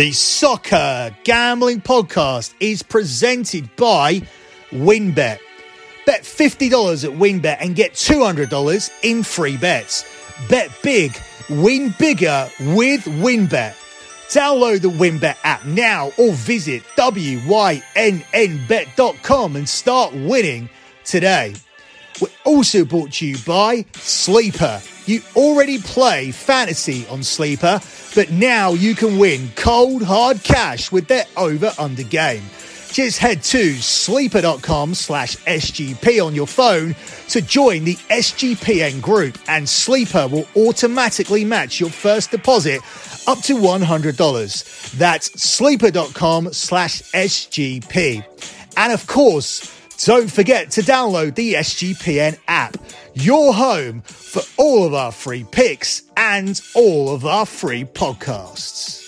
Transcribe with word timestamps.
The 0.00 0.12
Soccer 0.12 1.14
Gambling 1.24 1.82
Podcast 1.82 2.54
is 2.58 2.82
presented 2.82 3.68
by 3.76 4.22
WynnBET. 4.70 5.40
Bet 6.06 6.22
$50 6.22 7.04
at 7.04 7.10
WynnBET 7.10 7.58
and 7.60 7.76
get 7.76 7.92
$200 7.92 8.90
in 9.02 9.22
free 9.22 9.58
bets. 9.58 10.06
Bet 10.48 10.70
big, 10.82 11.20
win 11.50 11.94
bigger 11.98 12.48
with 12.60 13.04
WynnBET. 13.04 13.74
Download 14.30 14.80
the 14.80 14.88
WynnBET 14.88 15.36
app 15.44 15.66
now 15.66 16.12
or 16.16 16.32
visit 16.32 16.82
WYNNBet.com 16.96 17.76
and 19.56 19.68
start 19.68 20.14
winning 20.14 20.70
today. 21.04 21.54
We're 22.20 22.28
also 22.44 22.84
brought 22.84 23.12
to 23.14 23.26
you 23.26 23.36
by 23.46 23.84
Sleeper. 23.94 24.80
You 25.06 25.22
already 25.34 25.78
play 25.78 26.30
fantasy 26.30 27.06
on 27.08 27.22
Sleeper, 27.22 27.80
but 28.14 28.30
now 28.30 28.72
you 28.72 28.94
can 28.94 29.18
win 29.18 29.50
cold 29.56 30.02
hard 30.02 30.42
cash 30.42 30.92
with 30.92 31.08
their 31.08 31.24
over 31.36 31.72
under 31.78 32.02
game. 32.02 32.42
Just 32.92 33.18
head 33.18 33.42
to 33.44 33.74
sleeper.com 33.74 34.94
slash 34.94 35.36
SGP 35.36 36.24
on 36.24 36.34
your 36.34 36.48
phone 36.48 36.96
to 37.28 37.40
join 37.40 37.84
the 37.84 37.94
SGPN 37.94 39.00
group, 39.00 39.38
and 39.48 39.68
Sleeper 39.68 40.26
will 40.26 40.46
automatically 40.56 41.44
match 41.44 41.78
your 41.78 41.90
first 41.90 42.32
deposit 42.32 42.80
up 43.28 43.38
to 43.42 43.54
$100. 43.54 44.98
That's 44.98 45.40
sleeper.com 45.40 46.52
slash 46.52 47.02
SGP. 47.12 48.24
And 48.76 48.92
of 48.92 49.06
course, 49.06 49.79
don't 50.04 50.30
forget 50.30 50.70
to 50.72 50.80
download 50.80 51.34
the 51.34 51.54
SGPN 51.54 52.38
app, 52.48 52.76
your 53.14 53.52
home 53.52 54.00
for 54.02 54.42
all 54.56 54.86
of 54.86 54.94
our 54.94 55.12
free 55.12 55.44
picks 55.44 56.04
and 56.16 56.60
all 56.74 57.10
of 57.12 57.26
our 57.26 57.44
free 57.44 57.84
podcasts. 57.84 58.99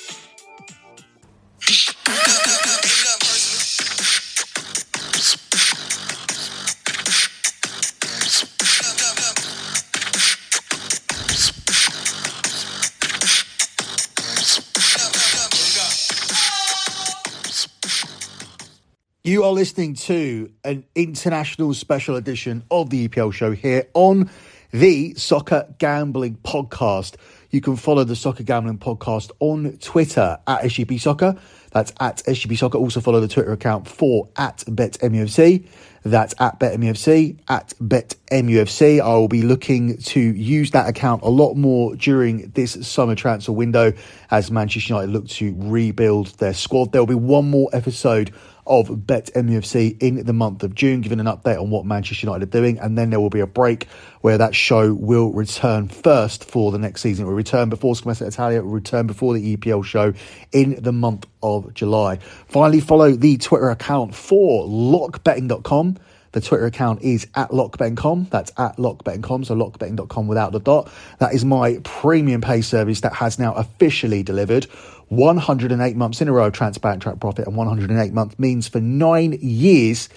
You 19.25 19.45
are 19.45 19.53
listening 19.53 19.95
to 19.95 20.51
an 20.65 20.85
international 20.97 21.75
special 21.75 22.17
edition 22.17 22.65
of 22.73 22.91
the 22.91 23.07
EPL 23.07 23.33
show 23.33 23.53
here 23.53 23.87
on 23.95 24.29
the 24.73 25.15
Soccer 25.15 25.73
Gambling 25.79 26.39
Podcast. 26.43 27.15
You 27.51 27.61
can 27.61 27.77
follow 27.77 28.03
the 28.03 28.17
Soccer 28.17 28.43
Gambling 28.43 28.79
Podcast 28.79 29.31
on 29.39 29.77
Twitter 29.77 30.39
at 30.45 30.63
SGP 30.63 31.01
Soccer. 31.01 31.37
That's 31.71 31.93
at 32.01 32.17
SGP 32.27 32.59
Soccer. 32.59 32.79
Also 32.79 33.01
follow 33.01 33.21
the 33.21 33.29
Twitter 33.29 33.53
account 33.53 33.87
for 33.87 34.29
at 34.35 34.65
BetMUFC. 34.67 35.69
That's 36.05 36.35
at 36.41 36.59
BetMUFC, 36.59 37.39
at 37.49 37.75
BetMUFC. 37.81 39.01
I 39.01 39.15
will 39.15 39.29
be 39.29 39.43
looking 39.43 39.99
to 39.99 40.21
use 40.21 40.73
that 40.73 40.89
account 40.89 41.23
a 41.23 41.29
lot 41.29 41.55
more 41.55 41.95
during 41.95 42.51
this 42.55 42.73
summer 42.85 43.15
transfer 43.15 43.53
window 43.53 43.93
as 44.33 44.51
Manchester 44.51 44.95
United 44.95 45.13
look 45.13 45.29
to 45.29 45.55
rebuild 45.59 46.27
their 46.39 46.55
squad. 46.55 46.91
There 46.91 47.01
will 47.01 47.07
be 47.07 47.15
one 47.15 47.49
more 47.49 47.71
episode 47.73 48.33
of 48.67 49.07
Bet 49.07 49.31
MUFC 49.35 50.01
in 50.03 50.25
the 50.25 50.33
month 50.33 50.63
of 50.63 50.75
June, 50.75 51.01
giving 51.01 51.21
an 51.21 51.27
update 51.27 51.61
on 51.61 51.71
what 51.71 51.85
Manchester 51.85 52.27
United 52.27 52.49
are 52.49 52.59
doing, 52.59 52.79
and 52.79 52.97
then 52.97 53.11
there 53.11 53.21
will 53.21 53.31
be 53.31 53.41
a 53.41 53.47
break 53.47 53.89
where 54.21 54.39
that 54.39 54.55
show 54.55 54.93
will 54.93 55.33
return 55.33 55.89
first 55.89 56.45
for 56.45 56.71
the 56.71 56.79
next 56.79 57.03
season. 57.03 57.25
It 57.25 57.29
will 57.29 57.35
return 57.35 57.69
before 57.69 57.95
Scommessa 57.95 58.27
Italia, 58.27 58.59
it 58.59 58.65
will 58.65 58.73
return 58.73 59.07
before 59.07 59.35
the 59.35 59.57
EPL 59.57 59.85
show 59.85 60.15
in 60.53 60.81
the 60.81 60.93
month 60.93 61.27
of 61.43 61.75
July. 61.75 62.19
Finally, 62.49 62.81
follow 62.81 63.13
the 63.13 63.37
Twitter 63.39 63.71
account 63.71 64.15
for 64.15 64.67
lockbetting.com. 64.67 65.99
The 66.33 66.41
Twitter 66.41 66.65
account 66.65 67.03
is 67.03 67.27
at 67.35 67.51
lockbetting.com. 67.51 68.29
That's 68.31 68.51
at 68.57 68.79
lockbetting.com. 68.79 69.45
So 69.45 69.55
lockbetting.com 69.55 70.27
without 70.27 70.53
the 70.53 70.61
dot. 70.61 70.91
That 71.19 71.35
is 71.35 71.45
my 71.45 71.79
premium 71.85 72.41
pay 72.41 72.63
service 72.63 73.03
that 73.03 73.13
has 73.13 73.39
now 73.39 73.53
officially 73.53 74.23
delivered 74.23 74.67
108 75.13 75.95
months 75.95 76.23
in 76.23 76.29
a 76.29 76.33
row 76.33 76.47
of 76.47 76.55
transparent 76.55 77.03
track 77.03 77.21
profit, 77.21 77.47
and 77.47 77.55
108 77.55 78.15
months 78.15 78.39
means 78.39 78.67
for 78.67 78.81
nine 78.81 79.37
years. 79.43 80.09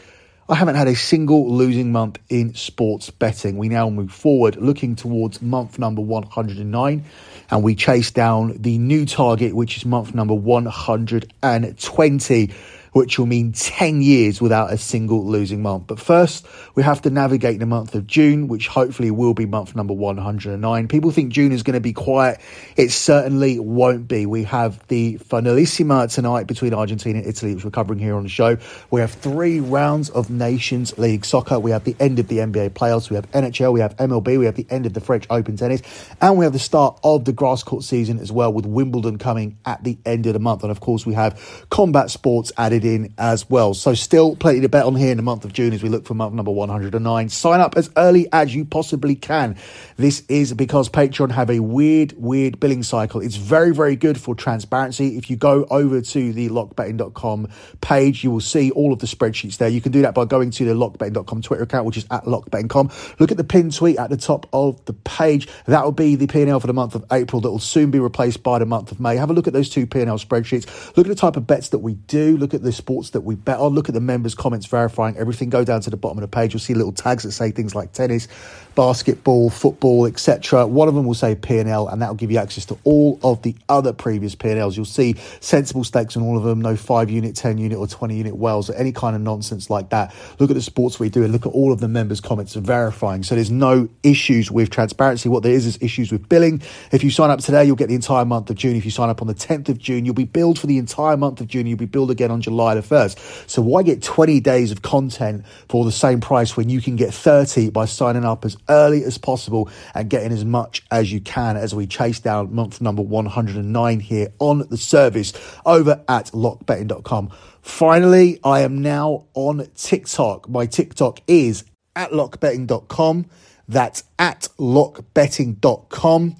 I 0.47 0.55
haven't 0.55 0.75
had 0.75 0.87
a 0.87 0.95
single 0.95 1.51
losing 1.51 1.91
month 1.91 2.17
in 2.29 2.53
sports 2.53 3.09
betting. 3.09 3.57
We 3.57 3.67
now 3.67 3.89
move 3.89 4.13
forward 4.13 4.55
looking 4.55 4.95
towards 4.95 5.41
month 5.41 5.77
number 5.79 6.01
109 6.01 7.03
and 7.49 7.63
we 7.63 7.75
chase 7.75 8.09
down 8.09 8.55
the 8.55 8.77
new 8.77 9.05
target, 9.05 9.53
which 9.53 9.75
is 9.75 9.85
month 9.85 10.15
number 10.15 10.33
120 10.33 12.53
which 12.95 13.19
will 13.19 13.25
mean 13.25 13.51
10 13.51 14.01
years 14.01 14.39
without 14.39 14.71
a 14.71 14.77
single 14.77 15.25
losing 15.25 15.61
month. 15.61 15.85
But 15.85 15.99
first, 15.99 16.47
we 16.75 16.83
have 16.83 17.01
to 17.01 17.09
navigate 17.09 17.59
the 17.59 17.65
month 17.65 17.93
of 17.93 18.07
June, 18.07 18.47
which 18.47 18.69
hopefully 18.69 19.11
will 19.11 19.33
be 19.33 19.45
month 19.45 19.75
number 19.75 19.93
109. 19.93 20.87
People 20.87 21.11
think 21.11 21.33
June 21.33 21.51
is 21.51 21.61
going 21.61 21.73
to 21.73 21.81
be 21.81 21.91
quiet. 21.91 22.39
It 22.77 22.93
certainly 22.93 23.59
won't 23.59 24.07
be. 24.07 24.25
We 24.25 24.43
have 24.43 24.79
the 24.87 25.17
Finalissima 25.17 26.09
tonight 26.09 26.47
between 26.47 26.73
Argentina 26.73 27.19
and 27.19 27.27
Italy, 27.27 27.53
which 27.53 27.65
we're 27.65 27.71
covering 27.71 27.99
here 27.99 28.15
on 28.15 28.23
the 28.23 28.29
show. 28.29 28.57
We 28.89 29.01
have 29.01 29.11
three 29.11 29.59
rounds 29.59 30.09
of 30.11 30.29
Nations 30.29 30.97
League 30.97 31.25
soccer. 31.25 31.59
We 31.59 31.71
have 31.71 31.83
the 31.83 31.97
end 31.99 32.19
of 32.19 32.29
the 32.29 32.37
NBA 32.37 32.69
playoffs. 32.69 33.09
We 33.09 33.17
have 33.17 33.29
NHL. 33.31 33.73
We 33.73 33.81
have 33.81 33.97
MLB. 33.97 34.39
We 34.39 34.45
have 34.45 34.55
the 34.55 34.67
end 34.69 34.85
of 34.85 34.93
the 34.93 35.01
French 35.01 35.27
Open 35.29 35.57
tennis. 35.57 35.81
And 36.21 36.37
we 36.37 36.45
have 36.45 36.53
the 36.53 36.59
start 36.59 36.97
of 37.03 37.25
the 37.25 37.33
grass 37.33 37.61
court 37.61 37.83
season 37.83 38.19
as 38.19 38.31
well, 38.31 38.53
with 38.53 38.65
Wimbledon 38.65 39.17
coming 39.17 39.57
at 39.65 39.83
the 39.83 39.97
end 40.05 40.27
of 40.27 40.33
the 40.33 40.39
month. 40.39 40.63
And 40.63 40.71
of 40.71 40.79
course, 40.79 41.05
we 41.05 41.13
have 41.15 41.65
combat 41.69 42.09
sports 42.09 42.53
added 42.55 42.84
in 42.85 43.13
as 43.17 43.49
well. 43.49 43.73
So 43.73 43.93
still 43.93 44.35
plenty 44.35 44.61
to 44.61 44.69
bet 44.69 44.85
on 44.85 44.95
here 44.95 45.11
in 45.11 45.17
the 45.17 45.23
month 45.23 45.45
of 45.45 45.53
June 45.53 45.73
as 45.73 45.83
we 45.83 45.89
look 45.89 46.05
for 46.05 46.13
month 46.13 46.33
number 46.33 46.51
109. 46.51 47.29
Sign 47.29 47.59
up 47.59 47.75
as 47.75 47.89
early 47.97 48.27
as 48.31 48.53
you 48.53 48.65
possibly 48.65 49.15
can. 49.15 49.57
This 49.97 50.23
is 50.29 50.53
because 50.53 50.89
Patreon 50.89 51.31
have 51.31 51.49
a 51.49 51.59
weird, 51.59 52.13
weird 52.17 52.59
billing 52.59 52.83
cycle. 52.83 53.21
It's 53.21 53.35
very, 53.35 53.73
very 53.73 53.95
good 53.95 54.19
for 54.19 54.35
transparency. 54.35 55.17
If 55.17 55.29
you 55.29 55.35
go 55.35 55.65
over 55.69 56.01
to 56.01 56.33
the 56.33 56.49
lockbetting.com 56.49 57.49
page, 57.81 58.23
you 58.23 58.31
will 58.31 58.41
see 58.41 58.71
all 58.71 58.93
of 58.93 58.99
the 58.99 59.07
spreadsheets 59.07 59.57
there. 59.57 59.69
You 59.69 59.81
can 59.81 59.91
do 59.91 60.01
that 60.03 60.13
by 60.13 60.25
going 60.25 60.51
to 60.51 60.65
the 60.65 60.73
lockbetting.com 60.73 61.41
Twitter 61.41 61.63
account, 61.63 61.85
which 61.85 61.97
is 61.97 62.05
at 62.11 62.25
lockbetting.com. 62.25 62.91
Look 63.19 63.31
at 63.31 63.37
the 63.37 63.43
pinned 63.43 63.73
tweet 63.73 63.97
at 63.97 64.09
the 64.09 64.17
top 64.17 64.47
of 64.53 64.83
the 64.85 64.93
page. 64.93 65.47
That 65.65 65.83
will 65.83 65.91
be 65.91 66.15
the 66.15 66.27
P&L 66.27 66.59
for 66.59 66.67
the 66.67 66.73
month 66.73 66.95
of 66.95 67.05
April 67.11 67.41
that 67.41 67.49
will 67.49 67.59
soon 67.59 67.91
be 67.91 67.99
replaced 67.99 68.43
by 68.43 68.59
the 68.59 68.65
month 68.65 68.91
of 68.91 68.99
May. 68.99 69.15
Have 69.15 69.29
a 69.29 69.33
look 69.33 69.47
at 69.47 69.53
those 69.53 69.69
two 69.69 69.87
P&L 69.87 70.17
spreadsheets. 70.17 70.95
Look 70.97 71.07
at 71.07 71.09
the 71.09 71.15
type 71.15 71.37
of 71.37 71.47
bets 71.47 71.69
that 71.69 71.79
we 71.79 71.93
do. 71.93 72.37
Look 72.37 72.53
at 72.53 72.61
the 72.61 72.71
sports 72.75 73.11
that 73.11 73.21
we 73.21 73.35
bet 73.35 73.59
on. 73.59 73.73
Look 73.73 73.89
at 73.89 73.95
the 73.95 74.01
members' 74.01 74.35
comments 74.35 74.65
verifying 74.65 75.17
everything. 75.17 75.49
Go 75.49 75.63
down 75.63 75.81
to 75.81 75.89
the 75.89 75.97
bottom 75.97 76.17
of 76.17 76.21
the 76.21 76.27
page. 76.27 76.53
You'll 76.53 76.59
see 76.59 76.73
little 76.73 76.91
tags 76.91 77.23
that 77.23 77.31
say 77.31 77.51
things 77.51 77.73
like 77.73 77.93
tennis, 77.93 78.27
basketball, 78.75 79.49
football, 79.49 80.05
etc. 80.05 80.67
One 80.67 80.87
of 80.87 80.95
them 80.95 81.05
will 81.05 81.13
say 81.13 81.35
P&L, 81.35 81.87
and 81.87 82.01
that 82.01 82.09
will 82.09 82.15
give 82.15 82.31
you 82.31 82.37
access 82.37 82.65
to 82.65 82.77
all 82.83 83.19
of 83.23 83.41
the 83.41 83.55
other 83.69 83.93
previous 83.93 84.35
P&Ls. 84.35 84.75
You'll 84.75 84.85
see 84.85 85.15
sensible 85.39 85.83
stakes 85.83 86.17
on 86.17 86.23
all 86.23 86.37
of 86.37 86.43
them. 86.43 86.61
No 86.61 86.75
five 86.75 87.09
unit, 87.09 87.35
ten 87.35 87.57
unit, 87.57 87.77
or 87.77 87.87
twenty 87.87 88.17
unit 88.17 88.35
wells, 88.35 88.69
or 88.69 88.75
any 88.75 88.91
kind 88.91 89.15
of 89.15 89.21
nonsense 89.21 89.69
like 89.69 89.89
that. 89.89 90.13
Look 90.39 90.49
at 90.49 90.55
the 90.55 90.61
sports 90.61 90.99
we 90.99 91.09
do, 91.09 91.23
and 91.23 91.31
look 91.31 91.45
at 91.45 91.53
all 91.53 91.71
of 91.71 91.79
the 91.79 91.87
members' 91.87 92.21
comments 92.21 92.55
verifying. 92.55 93.23
So 93.23 93.35
there's 93.35 93.51
no 93.51 93.89
issues 94.03 94.51
with 94.51 94.69
transparency. 94.69 95.29
What 95.29 95.43
there 95.43 95.53
is 95.53 95.65
is 95.65 95.77
issues 95.81 96.11
with 96.11 96.27
billing. 96.29 96.61
If 96.91 97.03
you 97.03 97.09
sign 97.09 97.29
up 97.29 97.39
today, 97.39 97.65
you'll 97.65 97.75
get 97.75 97.87
the 97.87 97.95
entire 97.95 98.25
month 98.25 98.49
of 98.49 98.55
June. 98.55 98.75
If 98.75 98.85
you 98.85 98.91
sign 98.91 99.09
up 99.09 99.21
on 99.21 99.27
the 99.27 99.35
10th 99.35 99.69
of 99.69 99.77
June, 99.77 100.05
you'll 100.05 100.13
be 100.13 100.25
billed 100.25 100.59
for 100.59 100.67
the 100.67 100.77
entire 100.77 101.17
month 101.17 101.41
of 101.41 101.47
June. 101.47 101.67
You'll 101.67 101.77
be 101.77 101.85
billed 101.85 102.11
again 102.11 102.31
on 102.31 102.41
July 102.41 102.75
the 102.75 102.81
1st. 102.81 103.49
So 103.49 103.61
why 103.61 103.83
get 103.83 104.01
20 104.01 104.39
days 104.39 104.71
of 104.71 104.81
content 104.81 105.45
for 105.69 105.85
the 105.85 105.91
same 105.91 106.21
price 106.21 106.57
when 106.57 106.69
you 106.69 106.81
can 106.81 106.95
get 106.95 107.13
30 107.13 107.69
by 107.69 107.85
signing 107.85 108.25
up 108.25 108.45
as 108.45 108.57
early 108.69 109.03
as 109.03 109.17
possible 109.17 109.69
and 109.93 110.09
getting 110.09 110.31
as 110.31 110.45
much 110.45 110.83
as 110.91 111.11
you 111.11 111.21
can 111.21 111.57
as 111.57 111.73
we 111.75 111.87
chase 111.87 112.19
down 112.19 112.53
month 112.53 112.81
number 112.81 113.01
109 113.01 113.99
here 113.99 114.29
on 114.39 114.67
the 114.69 114.77
service 114.77 115.33
over 115.65 116.03
at 116.07 116.27
lockbetting.com. 116.27 117.31
Finally, 117.61 118.39
I 118.43 118.61
am 118.61 118.81
now 118.81 119.25
on 119.33 119.67
TikTok. 119.75 120.47
My 120.49 120.65
TikTok 120.65 121.19
is 121.27 121.63
at 121.95 122.11
lockbetting.com. 122.11 123.25
That's 123.67 124.03
at 124.19 124.47
lockbetting.com. 124.59 126.35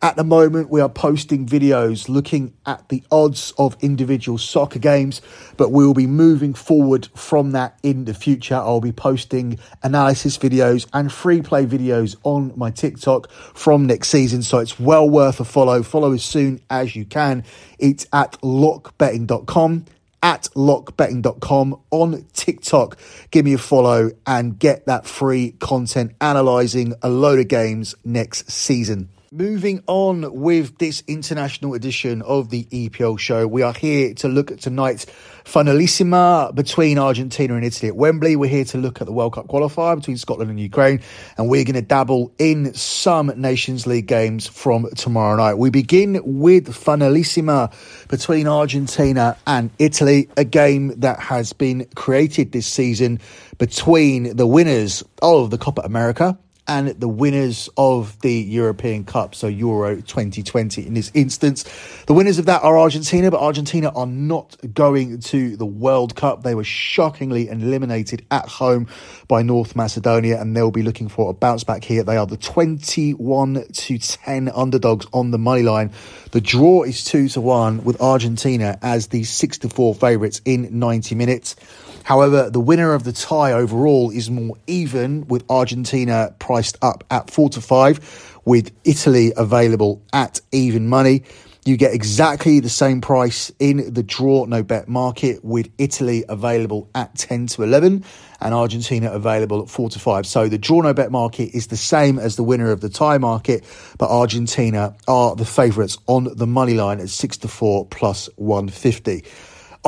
At 0.00 0.14
the 0.14 0.22
moment, 0.22 0.70
we 0.70 0.80
are 0.80 0.88
posting 0.88 1.44
videos 1.44 2.08
looking 2.08 2.54
at 2.64 2.88
the 2.88 3.02
odds 3.10 3.52
of 3.58 3.76
individual 3.80 4.38
soccer 4.38 4.78
games, 4.78 5.20
but 5.56 5.72
we 5.72 5.84
will 5.84 5.94
be 5.94 6.06
moving 6.06 6.54
forward 6.54 7.08
from 7.16 7.50
that 7.50 7.76
in 7.82 8.04
the 8.04 8.14
future. 8.14 8.54
I'll 8.54 8.80
be 8.80 8.92
posting 8.92 9.58
analysis 9.82 10.38
videos 10.38 10.86
and 10.92 11.12
free 11.12 11.42
play 11.42 11.66
videos 11.66 12.14
on 12.22 12.52
my 12.54 12.70
TikTok 12.70 13.28
from 13.32 13.86
next 13.86 14.10
season, 14.10 14.42
so 14.42 14.58
it's 14.58 14.78
well 14.78 15.10
worth 15.10 15.40
a 15.40 15.44
follow. 15.44 15.82
Follow 15.82 16.12
as 16.12 16.22
soon 16.22 16.60
as 16.70 16.94
you 16.94 17.04
can. 17.04 17.42
It's 17.80 18.06
at 18.12 18.40
lockbetting.com 18.40 19.86
at 20.22 20.42
lockbetting.com 20.54 21.80
on 21.90 22.26
TikTok. 22.32 22.98
Give 23.32 23.44
me 23.44 23.54
a 23.54 23.58
follow 23.58 24.12
and 24.26 24.58
get 24.58 24.86
that 24.86 25.06
free 25.06 25.52
content 25.58 26.12
analyzing 26.20 26.94
a 27.02 27.08
load 27.08 27.40
of 27.40 27.48
games 27.48 27.96
next 28.04 28.48
season. 28.48 29.08
Moving 29.30 29.82
on 29.86 30.40
with 30.40 30.78
this 30.78 31.02
international 31.06 31.74
edition 31.74 32.22
of 32.22 32.48
the 32.48 32.64
EPL 32.64 33.18
show, 33.18 33.46
we 33.46 33.60
are 33.60 33.74
here 33.74 34.14
to 34.14 34.28
look 34.28 34.50
at 34.50 34.60
tonight's 34.60 35.04
finalissima 35.44 36.54
between 36.54 36.98
Argentina 36.98 37.54
and 37.54 37.62
Italy 37.62 37.88
at 37.88 37.96
Wembley. 37.96 38.36
We're 38.36 38.48
here 38.48 38.64
to 38.64 38.78
look 38.78 39.02
at 39.02 39.06
the 39.06 39.12
World 39.12 39.34
Cup 39.34 39.46
qualifier 39.46 39.96
between 39.96 40.16
Scotland 40.16 40.50
and 40.50 40.58
Ukraine, 40.58 41.02
and 41.36 41.50
we're 41.50 41.64
going 41.64 41.74
to 41.74 41.82
dabble 41.82 42.32
in 42.38 42.72
some 42.72 43.26
Nations 43.36 43.86
League 43.86 44.06
games 44.06 44.46
from 44.46 44.88
tomorrow 44.96 45.36
night. 45.36 45.58
We 45.58 45.68
begin 45.68 46.22
with 46.24 46.68
finalissima 46.68 47.70
between 48.08 48.48
Argentina 48.48 49.36
and 49.46 49.70
Italy, 49.78 50.30
a 50.38 50.44
game 50.44 50.98
that 51.00 51.20
has 51.20 51.52
been 51.52 51.84
created 51.94 52.52
this 52.52 52.66
season 52.66 53.20
between 53.58 54.36
the 54.36 54.46
winners 54.46 55.04
of 55.20 55.50
the 55.50 55.58
Copa 55.58 55.82
America 55.82 56.38
and 56.68 56.88
the 56.88 57.08
winners 57.08 57.68
of 57.76 58.20
the 58.20 58.32
European 58.32 59.04
Cup, 59.04 59.34
so 59.34 59.46
Euro 59.46 59.96
2020 59.96 60.86
in 60.86 60.94
this 60.94 61.10
instance. 61.14 61.64
The 62.06 62.12
winners 62.12 62.38
of 62.38 62.44
that 62.44 62.62
are 62.62 62.78
Argentina, 62.78 63.30
but 63.30 63.40
Argentina 63.40 63.88
are 63.88 64.06
not 64.06 64.56
going 64.74 65.18
to 65.20 65.56
the 65.56 65.66
World 65.66 66.14
Cup. 66.14 66.42
They 66.42 66.54
were 66.54 66.64
shockingly 66.64 67.48
eliminated 67.48 68.24
at 68.30 68.46
home 68.46 68.86
by 69.26 69.42
North 69.42 69.74
Macedonia, 69.74 70.40
and 70.40 70.54
they'll 70.54 70.70
be 70.70 70.82
looking 70.82 71.08
for 71.08 71.30
a 71.30 71.32
bounce 71.32 71.64
back 71.64 71.82
here. 71.82 72.02
They 72.02 72.18
are 72.18 72.26
the 72.26 72.36
21 72.36 73.64
to 73.72 73.98
10 73.98 74.50
underdogs 74.54 75.06
on 75.12 75.30
the 75.30 75.38
money 75.38 75.62
line. 75.62 75.90
The 76.32 76.40
draw 76.42 76.82
is 76.82 77.02
2 77.04 77.30
to 77.30 77.40
1 77.40 77.84
with 77.84 78.00
Argentina 78.00 78.78
as 78.82 79.08
the 79.08 79.24
6 79.24 79.58
to 79.58 79.68
4 79.70 79.94
favourites 79.94 80.42
in 80.44 80.78
90 80.78 81.14
minutes. 81.14 81.56
However, 82.04 82.50
the 82.50 82.60
winner 82.60 82.94
of 82.94 83.04
the 83.04 83.12
tie 83.12 83.52
overall 83.52 84.10
is 84.10 84.30
more 84.30 84.56
even, 84.66 85.26
with 85.26 85.44
Argentina 85.50 86.34
priced 86.38 86.76
up 86.82 87.04
at 87.10 87.30
4 87.30 87.50
to 87.50 87.60
5, 87.60 88.40
with 88.44 88.72
Italy 88.84 89.32
available 89.36 90.02
at 90.12 90.40
even 90.52 90.88
money. 90.88 91.24
You 91.64 91.76
get 91.76 91.92
exactly 91.92 92.60
the 92.60 92.70
same 92.70 93.02
price 93.02 93.52
in 93.58 93.92
the 93.92 94.02
draw 94.02 94.46
no 94.46 94.62
bet 94.62 94.88
market 94.88 95.44
with 95.44 95.68
Italy 95.76 96.24
available 96.26 96.88
at 96.94 97.14
10 97.16 97.48
to 97.48 97.62
11 97.62 98.04
and 98.40 98.54
Argentina 98.54 99.12
available 99.12 99.60
at 99.60 99.68
4 99.68 99.90
to 99.90 99.98
5. 99.98 100.26
So 100.26 100.48
the 100.48 100.56
draw 100.56 100.80
no 100.80 100.94
bet 100.94 101.12
market 101.12 101.54
is 101.54 101.66
the 101.66 101.76
same 101.76 102.18
as 102.18 102.36
the 102.36 102.42
winner 102.42 102.70
of 102.70 102.80
the 102.80 102.88
tie 102.88 103.18
market, 103.18 103.64
but 103.98 104.08
Argentina 104.08 104.96
are 105.06 105.36
the 105.36 105.44
favourites 105.44 105.98
on 106.06 106.34
the 106.34 106.46
money 106.46 106.72
line 106.72 107.00
at 107.00 107.10
6 107.10 107.36
to 107.36 107.48
4 107.48 107.84
plus 107.84 108.30
150. 108.36 109.24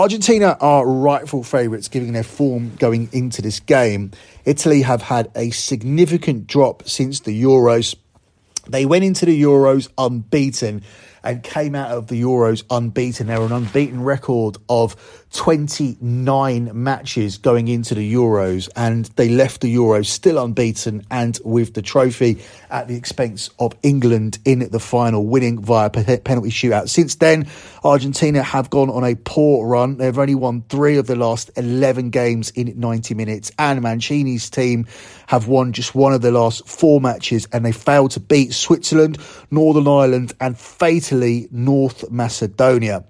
Argentina 0.00 0.56
are 0.62 0.86
rightful 0.86 1.42
favourites 1.42 1.88
given 1.88 2.14
their 2.14 2.22
form 2.22 2.74
going 2.76 3.10
into 3.12 3.42
this 3.42 3.60
game. 3.60 4.10
Italy 4.46 4.80
have 4.80 5.02
had 5.02 5.30
a 5.36 5.50
significant 5.50 6.46
drop 6.46 6.88
since 6.88 7.20
the 7.20 7.42
Euros. 7.42 7.94
They 8.66 8.86
went 8.86 9.04
into 9.04 9.26
the 9.26 9.42
Euros 9.42 9.90
unbeaten 9.98 10.84
and 11.22 11.42
came 11.42 11.74
out 11.74 11.90
of 11.90 12.06
the 12.06 12.22
Euros 12.22 12.64
unbeaten. 12.70 13.26
They're 13.26 13.42
an 13.42 13.52
unbeaten 13.52 14.02
record 14.02 14.56
of 14.70 14.96
29 15.32 16.70
matches 16.74 17.38
going 17.38 17.68
into 17.68 17.94
the 17.94 18.14
Euros, 18.14 18.68
and 18.74 19.04
they 19.16 19.28
left 19.28 19.60
the 19.60 19.72
Euros 19.72 20.06
still 20.06 20.42
unbeaten 20.42 21.06
and 21.10 21.38
with 21.44 21.74
the 21.74 21.82
trophy 21.82 22.42
at 22.68 22.88
the 22.88 22.96
expense 22.96 23.48
of 23.58 23.72
England 23.82 24.38
in 24.44 24.68
the 24.70 24.80
final, 24.80 25.24
winning 25.24 25.60
via 25.62 25.88
penalty 25.88 26.50
shootout. 26.50 26.88
Since 26.88 27.16
then, 27.16 27.46
Argentina 27.84 28.42
have 28.42 28.70
gone 28.70 28.90
on 28.90 29.04
a 29.04 29.14
poor 29.14 29.66
run. 29.66 29.98
They've 29.98 30.18
only 30.18 30.34
won 30.34 30.62
three 30.68 30.96
of 30.96 31.06
the 31.06 31.16
last 31.16 31.50
11 31.56 32.10
games 32.10 32.50
in 32.50 32.78
90 32.78 33.14
minutes, 33.14 33.52
and 33.58 33.80
Mancini's 33.82 34.50
team 34.50 34.86
have 35.28 35.46
won 35.46 35.72
just 35.72 35.94
one 35.94 36.12
of 36.12 36.22
the 36.22 36.32
last 36.32 36.66
four 36.66 37.00
matches, 37.00 37.46
and 37.52 37.64
they 37.64 37.72
failed 37.72 38.10
to 38.12 38.20
beat 38.20 38.52
Switzerland, 38.52 39.18
Northern 39.50 39.86
Ireland, 39.86 40.32
and 40.40 40.58
fatally 40.58 41.46
North 41.52 42.10
Macedonia. 42.10 43.04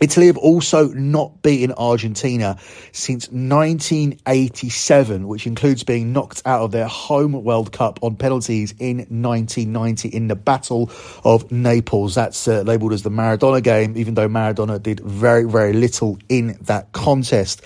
Italy 0.00 0.26
have 0.26 0.36
also 0.36 0.88
not 0.88 1.40
beaten 1.42 1.72
Argentina 1.76 2.58
since 2.90 3.28
1987, 3.30 5.28
which 5.28 5.46
includes 5.46 5.84
being 5.84 6.12
knocked 6.12 6.42
out 6.44 6.62
of 6.62 6.72
their 6.72 6.88
home 6.88 7.44
World 7.44 7.70
Cup 7.72 8.00
on 8.02 8.16
penalties 8.16 8.74
in 8.80 8.96
1990 8.96 10.08
in 10.08 10.26
the 10.26 10.34
Battle 10.34 10.90
of 11.22 11.52
Naples. 11.52 12.16
That's 12.16 12.48
uh, 12.48 12.62
labelled 12.62 12.92
as 12.92 13.04
the 13.04 13.10
Maradona 13.10 13.62
game, 13.62 13.96
even 13.96 14.14
though 14.14 14.28
Maradona 14.28 14.82
did 14.82 14.98
very, 14.98 15.44
very 15.44 15.72
little 15.72 16.18
in 16.28 16.58
that 16.62 16.90
contest. 16.90 17.62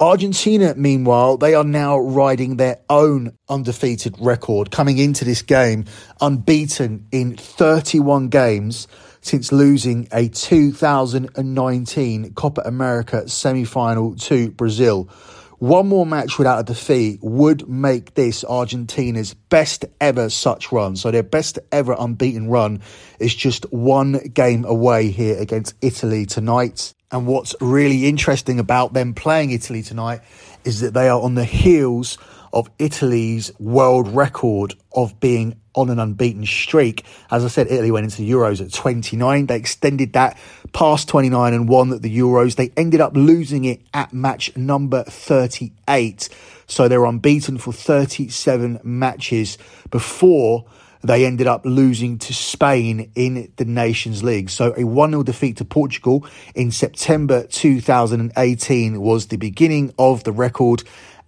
Argentina, 0.00 0.74
meanwhile, 0.76 1.36
they 1.36 1.54
are 1.54 1.64
now 1.64 1.98
riding 1.98 2.56
their 2.56 2.78
own 2.88 3.36
undefeated 3.48 4.16
record, 4.20 4.72
coming 4.72 4.98
into 4.98 5.24
this 5.24 5.42
game 5.42 5.84
unbeaten 6.20 7.06
in 7.12 7.36
31 7.36 8.28
games 8.28 8.88
since 9.28 9.52
losing 9.52 10.08
a 10.10 10.28
2019 10.28 12.32
Copa 12.32 12.62
America 12.64 13.28
semi 13.28 13.64
final 13.64 14.16
to 14.16 14.50
Brazil. 14.52 15.10
One 15.58 15.88
more 15.88 16.06
match 16.06 16.38
without 16.38 16.60
a 16.60 16.62
defeat 16.62 17.18
would 17.20 17.68
make 17.68 18.14
this 18.14 18.42
Argentina's 18.44 19.34
best 19.34 19.84
ever 20.00 20.30
such 20.30 20.72
run. 20.72 20.96
So 20.96 21.10
their 21.10 21.22
best 21.22 21.58
ever 21.70 21.94
unbeaten 21.98 22.48
run 22.48 22.80
is 23.18 23.34
just 23.34 23.70
one 23.72 24.18
game 24.32 24.64
away 24.64 25.10
here 25.10 25.38
against 25.38 25.74
Italy 25.82 26.24
tonight. 26.24 26.94
And 27.10 27.26
what's 27.26 27.54
really 27.60 28.08
interesting 28.08 28.58
about 28.58 28.94
them 28.94 29.12
playing 29.14 29.50
Italy 29.50 29.82
tonight 29.82 30.20
is 30.64 30.80
that 30.80 30.94
they 30.94 31.08
are 31.08 31.20
on 31.20 31.34
the 31.34 31.44
heels 31.44 32.16
of 32.52 32.70
Italy's 32.78 33.50
world 33.58 34.08
record 34.08 34.74
of 34.92 35.18
being 35.20 35.60
on 35.74 35.90
an 35.90 35.98
unbeaten 35.98 36.44
streak. 36.44 37.04
As 37.30 37.44
I 37.44 37.48
said, 37.48 37.68
Italy 37.68 37.90
went 37.90 38.04
into 38.04 38.18
the 38.18 38.30
Euros 38.30 38.64
at 38.64 38.72
29. 38.72 39.46
They 39.46 39.56
extended 39.56 40.12
that 40.14 40.36
past 40.72 41.08
29 41.08 41.54
and 41.54 41.68
won 41.68 41.90
the 41.90 42.18
Euros. 42.18 42.56
They 42.56 42.72
ended 42.76 43.00
up 43.00 43.16
losing 43.16 43.64
it 43.64 43.80
at 43.94 44.12
match 44.12 44.56
number 44.56 45.04
38. 45.04 46.28
So 46.66 46.88
they 46.88 46.98
were 46.98 47.06
unbeaten 47.06 47.58
for 47.58 47.72
37 47.72 48.80
matches 48.82 49.56
before 49.90 50.64
they 51.02 51.24
ended 51.24 51.46
up 51.46 51.64
losing 51.64 52.18
to 52.18 52.34
Spain 52.34 53.10
in 53.14 53.52
the 53.56 53.64
Nations 53.64 54.22
League. 54.24 54.50
So 54.50 54.74
a 54.76 54.84
1 54.84 55.10
0 55.10 55.22
defeat 55.22 55.58
to 55.58 55.64
Portugal 55.64 56.26
in 56.54 56.70
September 56.70 57.46
2018 57.46 59.00
was 59.00 59.26
the 59.26 59.36
beginning 59.36 59.94
of 59.98 60.24
the 60.24 60.32
record 60.32 60.82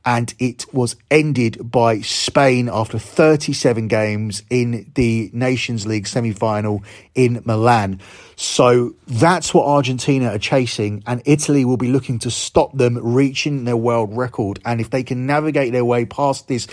and 0.05 0.35
it 0.39 0.73
was 0.73 0.97
ended 1.11 1.71
by 1.71 2.01
Spain 2.01 2.69
after 2.73 2.99
37 2.99 3.89
games 3.89 4.43
in 4.49 4.91
the 4.95 5.31
Nations 5.33 5.87
League 5.87 6.07
semi 6.07 6.33
final 6.33 6.83
in 7.15 7.43
Milan. 7.45 8.01
So 8.37 8.95
that's 9.07 9.53
what 9.53 9.67
Argentina 9.67 10.29
are 10.29 10.39
chasing, 10.39 11.03
and 11.07 11.21
Italy 11.27 11.65
will 11.65 11.77
be 11.77 11.89
looking 11.89 12.19
to 12.21 12.31
stop 12.31 12.77
them 12.77 12.99
reaching 13.03 13.65
their 13.65 13.77
world 13.77 14.17
record. 14.17 14.61
And 14.65 14.81
if 14.81 14.91
they 14.91 15.03
can 15.03 15.27
navigate 15.27 15.73
their 15.73 15.85
way 15.85 16.07
past 16.07 16.49
this 16.49 16.67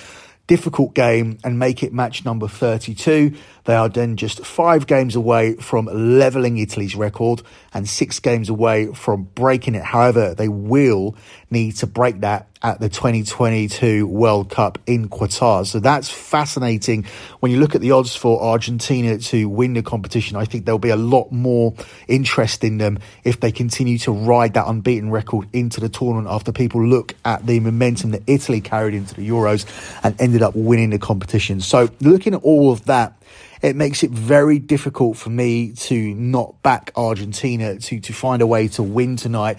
difficult 0.47 0.93
game 0.93 1.37
and 1.43 1.59
make 1.59 1.83
it 1.83 1.93
match 1.93 2.25
number 2.25 2.47
32. 2.47 3.35
They 3.65 3.75
are 3.75 3.89
then 3.89 4.15
just 4.15 4.45
five 4.45 4.87
games 4.87 5.15
away 5.15 5.55
from 5.55 5.87
levelling 5.87 6.57
Italy's 6.57 6.95
record 6.95 7.41
and 7.73 7.87
six 7.87 8.19
games 8.19 8.47
away 8.47 8.87
from 8.93 9.23
breaking 9.35 9.75
it. 9.75 9.83
However, 9.83 10.33
they 10.33 10.47
will 10.47 11.15
need 11.51 11.73
to 11.77 11.87
break 11.87 12.21
that 12.21 12.47
at 12.63 12.79
the 12.79 12.89
2022 12.89 14.07
World 14.07 14.49
Cup 14.49 14.79
in 14.85 15.09
Qatar. 15.09 15.65
So 15.65 15.79
that's 15.79 16.09
fascinating. 16.09 17.05
When 17.39 17.51
you 17.51 17.59
look 17.59 17.75
at 17.75 17.81
the 17.81 17.91
odds 17.91 18.15
for 18.15 18.41
Argentina 18.41 19.17
to 19.17 19.47
win 19.47 19.73
the 19.73 19.83
competition, 19.83 20.37
I 20.37 20.45
think 20.45 20.65
there'll 20.65 20.79
be 20.79 20.89
a 20.89 20.95
lot 20.95 21.31
more 21.31 21.73
interest 22.07 22.63
in 22.63 22.77
them 22.77 22.99
if 23.23 23.39
they 23.39 23.51
continue 23.51 23.97
to 23.99 24.11
ride 24.11 24.55
that 24.55 24.67
unbeaten 24.67 25.11
record 25.11 25.47
into 25.53 25.79
the 25.79 25.89
tournament 25.89 26.27
after 26.29 26.51
people 26.51 26.83
look 26.83 27.13
at 27.25 27.45
the 27.45 27.59
momentum 27.59 28.11
that 28.11 28.23
Italy 28.27 28.61
carried 28.61 28.93
into 28.93 29.15
the 29.15 29.27
Euros 29.27 29.65
and 30.03 30.19
ended 30.19 30.41
up 30.41 30.55
winning 30.55 30.89
the 30.89 30.99
competition. 30.99 31.61
So 31.61 31.89
looking 32.01 32.33
at 32.33 32.43
all 32.43 32.71
of 32.71 32.85
that, 32.85 33.13
it 33.61 33.75
makes 33.75 34.03
it 34.03 34.11
very 34.11 34.59
difficult 34.59 35.17
for 35.17 35.29
me 35.29 35.71
to 35.71 36.13
not 36.13 36.61
back 36.61 36.91
Argentina 36.95 37.79
to 37.79 37.99
to 37.99 38.13
find 38.13 38.41
a 38.41 38.47
way 38.47 38.67
to 38.69 38.83
win 38.83 39.15
tonight. 39.15 39.57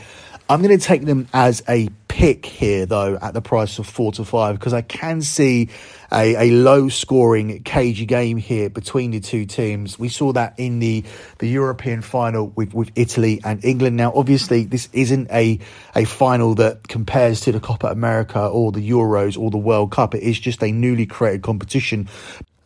I'm 0.48 0.62
going 0.62 0.78
to 0.78 0.84
take 0.84 1.04
them 1.04 1.28
as 1.34 1.62
a 1.68 1.88
pick 2.18 2.46
here, 2.46 2.84
though, 2.84 3.16
at 3.22 3.32
the 3.32 3.40
price 3.40 3.78
of 3.78 3.86
four 3.86 4.10
to 4.10 4.24
five, 4.24 4.58
because 4.58 4.74
I 4.74 4.82
can 4.82 5.22
see 5.22 5.68
a, 6.12 6.48
a 6.48 6.50
low 6.50 6.88
scoring, 6.88 7.62
cagey 7.62 8.06
game 8.06 8.38
here 8.38 8.68
between 8.68 9.12
the 9.12 9.20
two 9.20 9.46
teams. 9.46 10.00
We 10.00 10.08
saw 10.08 10.32
that 10.32 10.58
in 10.58 10.80
the, 10.80 11.04
the 11.38 11.46
European 11.46 12.02
final 12.02 12.48
with, 12.56 12.74
with 12.74 12.90
Italy 12.96 13.40
and 13.44 13.64
England. 13.64 13.96
Now, 13.96 14.12
obviously, 14.16 14.64
this 14.64 14.88
isn't 14.92 15.30
a, 15.30 15.60
a 15.94 16.06
final 16.06 16.56
that 16.56 16.88
compares 16.88 17.40
to 17.42 17.52
the 17.52 17.60
Copa 17.60 17.86
America 17.86 18.44
or 18.48 18.72
the 18.72 18.90
Euros 18.90 19.38
or 19.38 19.52
the 19.52 19.56
World 19.56 19.92
Cup. 19.92 20.12
It 20.16 20.24
is 20.24 20.40
just 20.40 20.60
a 20.64 20.72
newly 20.72 21.06
created 21.06 21.42
competition. 21.42 22.08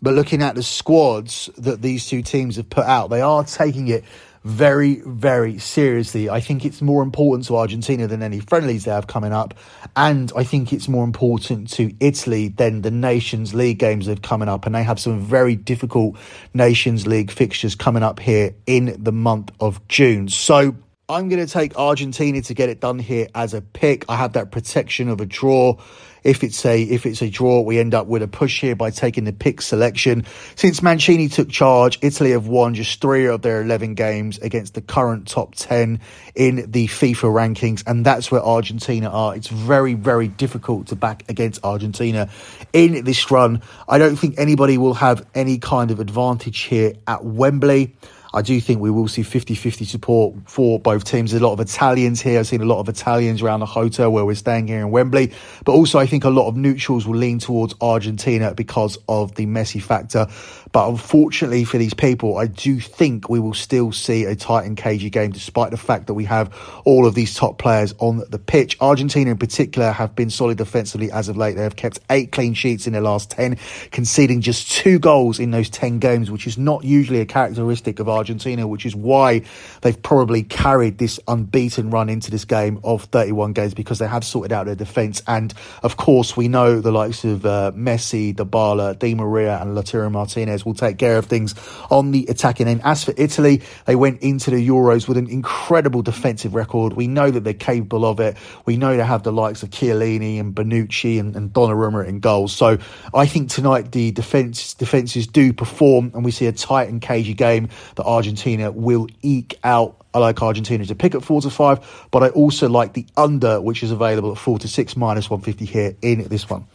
But 0.00 0.14
looking 0.14 0.42
at 0.42 0.54
the 0.54 0.62
squads 0.62 1.50
that 1.58 1.82
these 1.82 2.06
two 2.06 2.22
teams 2.22 2.56
have 2.56 2.70
put 2.70 2.86
out, 2.86 3.10
they 3.10 3.20
are 3.20 3.44
taking 3.44 3.88
it 3.88 4.02
very, 4.44 4.96
very 5.06 5.58
seriously. 5.58 6.28
I 6.28 6.40
think 6.40 6.64
it's 6.64 6.82
more 6.82 7.02
important 7.02 7.46
to 7.46 7.56
Argentina 7.56 8.06
than 8.06 8.22
any 8.22 8.40
friendlies 8.40 8.84
they 8.84 8.90
have 8.90 9.06
coming 9.06 9.32
up. 9.32 9.54
And 9.96 10.32
I 10.36 10.44
think 10.44 10.72
it's 10.72 10.88
more 10.88 11.04
important 11.04 11.70
to 11.72 11.94
Italy 12.00 12.48
than 12.48 12.82
the 12.82 12.90
Nations 12.90 13.54
League 13.54 13.78
games 13.78 14.06
that 14.06 14.18
are 14.18 14.22
coming 14.22 14.48
up. 14.48 14.66
And 14.66 14.74
they 14.74 14.82
have 14.82 14.98
some 14.98 15.20
very 15.20 15.54
difficult 15.54 16.16
Nations 16.54 17.06
League 17.06 17.30
fixtures 17.30 17.74
coming 17.74 18.02
up 18.02 18.18
here 18.18 18.54
in 18.66 18.96
the 18.98 19.12
month 19.12 19.52
of 19.60 19.86
June. 19.88 20.28
So 20.28 20.74
I'm 21.08 21.28
going 21.28 21.44
to 21.44 21.52
take 21.52 21.76
Argentina 21.76 22.40
to 22.42 22.54
get 22.54 22.68
it 22.68 22.80
done 22.80 22.98
here 22.98 23.28
as 23.34 23.54
a 23.54 23.60
pick. 23.60 24.04
I 24.08 24.16
have 24.16 24.32
that 24.32 24.50
protection 24.50 25.08
of 25.08 25.20
a 25.20 25.26
draw. 25.26 25.76
If 26.24 26.44
it's 26.44 26.64
a 26.64 26.82
if 26.82 27.06
it's 27.06 27.22
a 27.22 27.28
draw, 27.28 27.60
we 27.60 27.78
end 27.78 27.94
up 27.94 28.06
with 28.06 28.22
a 28.22 28.28
push 28.28 28.60
here 28.60 28.76
by 28.76 28.90
taking 28.90 29.24
the 29.24 29.32
pick 29.32 29.60
selection. 29.62 30.24
Since 30.54 30.82
Mancini 30.82 31.28
took 31.28 31.48
charge, 31.48 31.98
Italy 32.02 32.30
have 32.30 32.46
won 32.46 32.74
just 32.74 33.00
three 33.00 33.26
of 33.26 33.42
their 33.42 33.62
11 33.62 33.94
games 33.94 34.38
against 34.38 34.74
the 34.74 34.80
current 34.80 35.26
top 35.26 35.54
10 35.54 36.00
in 36.34 36.70
the 36.70 36.86
FIFA 36.86 37.54
rankings, 37.54 37.82
and 37.86 38.04
that's 38.04 38.30
where 38.30 38.42
Argentina 38.42 39.08
are. 39.08 39.34
It's 39.34 39.48
very 39.48 39.94
very 39.94 40.28
difficult 40.28 40.88
to 40.88 40.96
back 40.96 41.24
against 41.28 41.64
Argentina 41.64 42.28
in 42.72 43.04
this 43.04 43.30
run. 43.30 43.62
I 43.88 43.98
don't 43.98 44.16
think 44.16 44.38
anybody 44.38 44.78
will 44.78 44.94
have 44.94 45.26
any 45.34 45.58
kind 45.58 45.90
of 45.90 46.00
advantage 46.00 46.60
here 46.60 46.94
at 47.06 47.24
Wembley. 47.24 47.94
I 48.34 48.42
do 48.42 48.58
think 48.60 48.80
we 48.80 48.90
will 48.90 49.08
see 49.08 49.22
50 49.22 49.54
50 49.54 49.84
support 49.84 50.34
for 50.46 50.80
both 50.80 51.04
teams. 51.04 51.30
There's 51.30 51.42
a 51.42 51.46
lot 51.46 51.52
of 51.52 51.60
Italians 51.60 52.20
here. 52.20 52.38
I've 52.38 52.46
seen 52.46 52.62
a 52.62 52.66
lot 52.66 52.80
of 52.80 52.88
Italians 52.88 53.42
around 53.42 53.60
the 53.60 53.66
hotel 53.66 54.10
where 54.10 54.24
we're 54.24 54.34
staying 54.34 54.68
here 54.68 54.80
in 54.80 54.90
Wembley. 54.90 55.32
But 55.64 55.72
also, 55.72 55.98
I 55.98 56.06
think 56.06 56.24
a 56.24 56.30
lot 56.30 56.48
of 56.48 56.56
neutrals 56.56 57.06
will 57.06 57.16
lean 57.16 57.38
towards 57.38 57.74
Argentina 57.80 58.54
because 58.54 58.98
of 59.08 59.34
the 59.34 59.46
Messi 59.46 59.82
factor. 59.82 60.28
But 60.72 60.88
unfortunately 60.88 61.64
for 61.64 61.76
these 61.76 61.92
people, 61.92 62.38
I 62.38 62.46
do 62.46 62.80
think 62.80 63.28
we 63.28 63.38
will 63.38 63.54
still 63.54 63.92
see 63.92 64.24
a 64.24 64.34
tight 64.34 64.64
and 64.64 64.76
cagey 64.76 65.10
game, 65.10 65.30
despite 65.30 65.70
the 65.70 65.76
fact 65.76 66.06
that 66.06 66.14
we 66.14 66.24
have 66.24 66.52
all 66.84 67.06
of 67.06 67.14
these 67.14 67.34
top 67.34 67.58
players 67.58 67.94
on 67.98 68.22
the 68.30 68.38
pitch. 68.38 68.78
Argentina, 68.80 69.30
in 69.30 69.36
particular, 69.36 69.92
have 69.92 70.16
been 70.16 70.30
solid 70.30 70.56
defensively 70.56 71.12
as 71.12 71.28
of 71.28 71.36
late. 71.36 71.56
They 71.56 71.62
have 71.62 71.76
kept 71.76 72.00
eight 72.08 72.32
clean 72.32 72.54
sheets 72.54 72.86
in 72.86 72.94
their 72.94 73.02
last 73.02 73.30
10, 73.30 73.58
conceding 73.90 74.40
just 74.40 74.70
two 74.70 74.98
goals 74.98 75.38
in 75.38 75.50
those 75.50 75.68
10 75.68 75.98
games, 75.98 76.30
which 76.30 76.46
is 76.46 76.56
not 76.56 76.84
usually 76.84 77.20
a 77.20 77.26
characteristic 77.26 77.98
of 77.98 78.08
Argentina, 78.08 78.66
which 78.66 78.86
is 78.86 78.96
why 78.96 79.42
they've 79.82 80.02
probably 80.02 80.42
carried 80.42 80.96
this 80.96 81.20
unbeaten 81.28 81.90
run 81.90 82.08
into 82.08 82.30
this 82.30 82.46
game 82.46 82.80
of 82.82 83.04
31 83.04 83.52
games 83.52 83.74
because 83.74 83.98
they 83.98 84.08
have 84.08 84.24
sorted 84.24 84.52
out 84.52 84.64
their 84.64 84.74
defence. 84.74 85.22
And 85.26 85.52
of 85.82 85.98
course, 85.98 86.34
we 86.34 86.48
know 86.48 86.80
the 86.80 86.92
likes 86.92 87.24
of 87.24 87.44
uh, 87.44 87.72
Messi, 87.74 88.34
Dybala, 88.34 88.98
Di 88.98 89.14
Maria, 89.14 89.60
and 89.60 89.76
Lautaro 89.76 90.10
Martinez 90.10 90.61
will 90.64 90.74
take 90.74 90.98
care 90.98 91.18
of 91.18 91.26
things 91.26 91.54
on 91.90 92.10
the 92.12 92.26
attacking 92.28 92.68
end. 92.68 92.80
As 92.84 93.04
for 93.04 93.14
Italy, 93.16 93.62
they 93.86 93.96
went 93.96 94.22
into 94.22 94.50
the 94.50 94.66
Euros 94.66 95.08
with 95.08 95.16
an 95.16 95.28
incredible 95.28 96.02
defensive 96.02 96.54
record. 96.54 96.94
We 96.94 97.06
know 97.06 97.30
that 97.30 97.44
they're 97.44 97.54
capable 97.54 98.04
of 98.04 98.20
it. 98.20 98.36
We 98.66 98.76
know 98.76 98.96
they 98.96 99.04
have 99.04 99.22
the 99.22 99.32
likes 99.32 99.62
of 99.62 99.70
Chiellini 99.70 100.38
and 100.38 100.54
Bonucci 100.54 101.18
and, 101.18 101.34
and 101.36 101.52
Donnarumma 101.52 102.06
in 102.06 102.20
goals. 102.20 102.52
So 102.52 102.78
I 103.14 103.26
think 103.26 103.50
tonight 103.50 103.92
the 103.92 104.12
defense 104.12 104.74
defenses 104.74 105.26
do 105.26 105.52
perform, 105.52 106.12
and 106.14 106.24
we 106.24 106.30
see 106.30 106.46
a 106.46 106.52
tight 106.52 106.88
and 106.88 107.00
cagey 107.00 107.34
game 107.34 107.68
that 107.96 108.04
Argentina 108.04 108.70
will 108.70 109.06
eke 109.22 109.58
out 109.64 109.96
I 110.14 110.18
like 110.18 110.42
Argentina 110.42 110.84
to 110.84 110.94
pick 110.94 111.14
at 111.14 111.24
four 111.24 111.40
to 111.40 111.48
five, 111.48 112.06
but 112.10 112.22
I 112.22 112.28
also 112.28 112.68
like 112.68 112.92
the 112.92 113.06
under, 113.16 113.60
which 113.60 113.82
is 113.82 113.90
available 113.90 114.32
at 114.32 114.38
four 114.38 114.58
to 114.58 114.68
six 114.68 114.94
minus 114.94 115.30
150 115.30 115.64
here 115.64 115.96
in 116.02 116.24
this 116.24 116.48
one. 116.48 116.66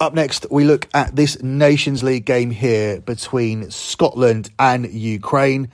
Up 0.00 0.12
next, 0.12 0.46
we 0.50 0.64
look 0.64 0.88
at 0.92 1.14
this 1.14 1.40
Nations 1.40 2.02
League 2.02 2.24
game 2.24 2.50
here 2.50 3.00
between 3.00 3.70
Scotland 3.70 4.50
and 4.58 4.92
Ukraine, 4.92 5.70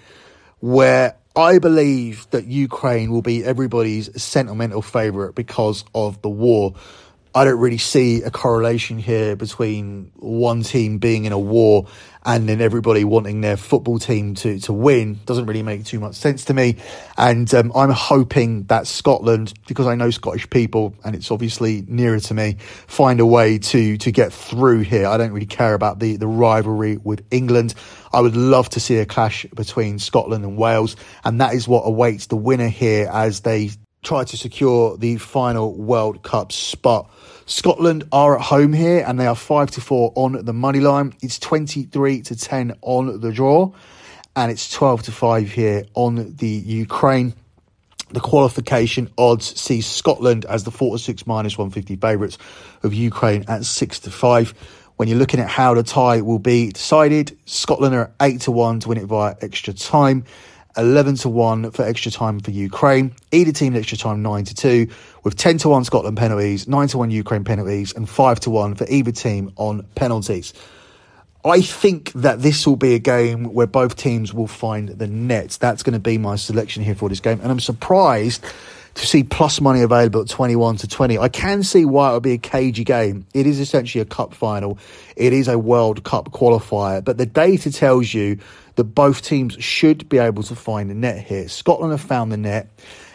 where 0.59 1.17
I 1.35 1.59
believe 1.59 2.27
that 2.31 2.45
Ukraine 2.45 3.11
will 3.11 3.23
be 3.23 3.43
everybody's 3.43 4.23
sentimental 4.23 4.83
favourite 4.83 5.35
because 5.35 5.85
of 5.95 6.21
the 6.21 6.29
war. 6.29 6.75
I 7.35 7.45
don't 7.45 7.59
really 7.59 7.79
see 7.79 8.23
a 8.23 8.31
correlation 8.31 8.99
here 8.99 9.37
between 9.37 10.11
one 10.17 10.63
team 10.63 10.99
being 10.99 11.25
in 11.27 11.33
a 11.33 11.39
war 11.39 11.87
and 12.25 12.49
then 12.49 12.61
everybody 12.61 13.05
wanting 13.05 13.41
their 13.41 13.57
football 13.57 13.99
team 13.99 14.35
to, 14.35 14.59
to 14.61 14.73
win 14.73 15.21
doesn't 15.25 15.47
really 15.47 15.63
make 15.63 15.85
too 15.85 16.01
much 16.01 16.17
sense 16.17 16.45
to 16.47 16.55
me. 16.55 16.77
And 17.17 17.53
um, 17.55 17.73
I'm 17.75 17.91
hoping 17.91 18.65
that 18.65 18.87
Scotland, 18.87 19.55
because 19.69 19.87
I 19.87 19.95
know 19.95 20.11
Scottish 20.11 20.51
people 20.51 20.95
and 21.05 21.15
it's 21.15 21.31
obviously 21.31 21.85
nearer 21.87 22.21
to 22.21 22.35
me, 22.35 22.57
find 22.87 23.21
a 23.21 23.27
way 23.27 23.59
to 23.59 23.97
to 23.99 24.11
get 24.11 24.33
through 24.33 24.81
here. 24.81 25.07
I 25.07 25.17
don't 25.17 25.33
really 25.33 25.47
care 25.47 25.75
about 25.75 25.99
the, 25.99 26.17
the 26.17 26.27
rivalry 26.27 26.99
with 26.99 27.25
England. 27.31 27.75
I 28.13 28.21
would 28.21 28.37
love 28.37 28.69
to 28.71 28.81
see 28.81 28.99
a 28.99 29.07
clash 29.07 29.47
between 29.55 29.99
Scotland 29.99 30.45
and 30.45 30.57
Wales, 30.57 30.97
and 31.25 31.41
that 31.41 31.55
is 31.55 31.69
what 31.69 31.83
awaits 31.83 32.27
the 32.27 32.37
winner 32.37 32.69
here 32.69 33.09
as 33.13 33.41
they 33.41 33.71
try 34.03 34.25
to 34.25 34.37
secure 34.37 34.97
the 34.97 35.17
final 35.17 35.75
World 35.75 36.23
Cup 36.23 36.53
spot. 36.53 37.11
Scotland 37.51 38.05
are 38.13 38.37
at 38.37 38.43
home 38.43 38.73
here 38.73 39.05
and 39.05 39.19
they 39.19 39.27
are 39.27 39.35
5 39.35 39.73
to 39.73 39.81
4 39.81 40.13
on 40.15 40.45
the 40.45 40.53
money 40.53 40.79
line. 40.79 41.15
It's 41.21 41.37
23 41.41 42.23
to 42.23 42.37
10 42.37 42.75
on 42.81 43.21
the 43.21 43.33
draw 43.33 43.73
and 44.37 44.53
it's 44.53 44.71
12 44.71 45.03
to 45.03 45.13
5 45.13 45.51
here 45.51 45.85
on 45.95 46.37
the 46.37 46.47
Ukraine. 46.47 47.35
The 48.11 48.21
qualification 48.21 49.11
odds 49.19 49.61
see 49.61 49.81
Scotland 49.81 50.45
as 50.45 50.63
the 50.63 50.71
4 50.71 50.97
to 50.97 51.03
6 51.03 51.27
minus 51.27 51.59
150 51.59 51.97
favourites 51.97 52.39
of 52.85 52.95
Ukraine 52.95 53.45
at 53.49 53.65
6 53.65 53.99
to 54.01 54.13
5. 54.13 54.55
When 54.95 55.09
you're 55.09 55.19
looking 55.19 55.41
at 55.41 55.49
how 55.49 55.75
the 55.75 55.83
tie 55.83 56.21
will 56.21 56.39
be 56.39 56.71
decided, 56.71 57.37
Scotland 57.47 57.97
are 57.97 58.13
8 58.23 58.43
to 58.43 58.53
1 58.53 58.79
to 58.81 58.89
win 58.91 58.99
it 58.99 59.07
via 59.07 59.35
extra 59.41 59.75
time. 59.75 60.25
11 60.77 61.17
to 61.17 61.29
1 61.29 61.71
for 61.73 61.85
extra 61.85 62.11
time 62.11 62.41
for 62.41 62.51
Ukraine. 62.51 63.15
Either 63.33 63.53
team 63.53 63.77
extra 63.77 63.99
time 63.99 64.23
9 64.23 64.45
to 64.45 64.55
2 64.55 64.87
with 65.25 65.37
10 65.37 65.59
to 65.59 65.69
1 65.69 65.85
Scotland 65.85 66.17
penalties, 66.17 66.69
9 66.69 66.89
to 66.89 66.99
1 66.99 67.11
Ukraine 67.11 67.45
penalties 67.45 67.93
and 67.93 68.09
5 68.09 68.41
to 68.41 68.51
1 68.51 68.75
for 68.77 68.87
either 68.89 69.13
team 69.13 69.53
on 69.57 69.87
penalties. 69.95 70.53
I 71.45 71.63
think 71.63 72.13
that 72.13 72.43
this 72.43 72.67
will 72.67 72.77
be 72.77 72.95
a 72.95 72.99
game 72.99 73.55
where 73.55 73.67
both 73.67 73.97
teams 73.97 74.35
will 74.35 74.47
find 74.47 74.91
the 74.91 75.07
net. 75.07 75.57
That's 75.61 75.83
going 75.83 75.95
to 75.95 75.99
be 75.99 76.19
my 76.19 76.37
selection 76.37 76.83
here 76.83 76.95
for 76.95 77.09
this 77.09 77.21
game 77.21 77.41
and 77.41 77.51
I'm 77.51 77.61
surprised 77.61 78.45
to 78.95 79.07
see 79.07 79.23
plus 79.23 79.61
money 79.61 79.83
available 79.83 80.23
at 80.23 80.29
21 80.29 80.77
to 80.79 80.89
20. 80.89 81.19
I 81.19 81.29
can 81.29 81.63
see 81.63 81.85
why 81.85 82.11
it 82.11 82.15
would 82.15 82.23
be 82.23 82.33
a 82.33 82.39
cagey 82.39 82.85
game. 82.85 83.27
It 83.35 83.47
is 83.47 83.61
essentially 83.61 84.03
a 84.03 84.05
cup 84.05 84.35
final. 84.35 84.79
It 85.17 85.33
is 85.33 85.49
a 85.49 85.59
World 85.59 86.05
Cup 86.05 86.33
qualifier, 86.33 87.05
but 87.05 87.19
the 87.19 87.27
data 87.27 87.73
tells 87.73 88.13
you 88.13 88.39
that 88.77 88.85
both 88.85 89.23
teams 89.23 89.55
should 89.63 90.09
be 90.09 90.19
able 90.19 90.43
to 90.45 90.55
find 90.55 90.91
the 90.91 90.95
net 90.95 91.25
here. 91.25 91.49
Scotland 91.49 91.93
have 91.93 92.01
found 92.01 92.33
the 92.33 92.37
net 92.37 92.69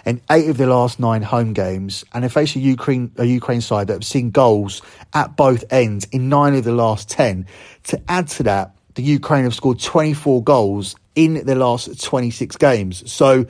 in 0.05 0.21
eight 0.29 0.49
of 0.49 0.57
their 0.57 0.67
last 0.67 0.99
nine 0.99 1.23
home 1.23 1.53
games, 1.53 2.05
and 2.13 2.23
they 2.23 2.29
face 2.29 2.55
a 2.55 2.59
Ukraine 2.59 3.11
a 3.17 3.25
Ukraine 3.25 3.61
side 3.61 3.87
that 3.87 3.93
have 3.93 4.05
seen 4.05 4.29
goals 4.29 4.81
at 5.13 5.35
both 5.35 5.63
ends 5.71 6.05
in 6.11 6.29
nine 6.29 6.53
of 6.55 6.63
the 6.63 6.71
last 6.73 7.09
ten. 7.09 7.47
To 7.85 8.01
add 8.07 8.27
to 8.29 8.43
that, 8.43 8.75
the 8.93 9.03
Ukraine 9.03 9.43
have 9.43 9.53
scored 9.53 9.79
24 9.79 10.43
goals 10.43 10.95
in 11.15 11.45
their 11.45 11.55
last 11.55 12.01
26 12.03 12.55
games. 12.57 13.11
So 13.11 13.45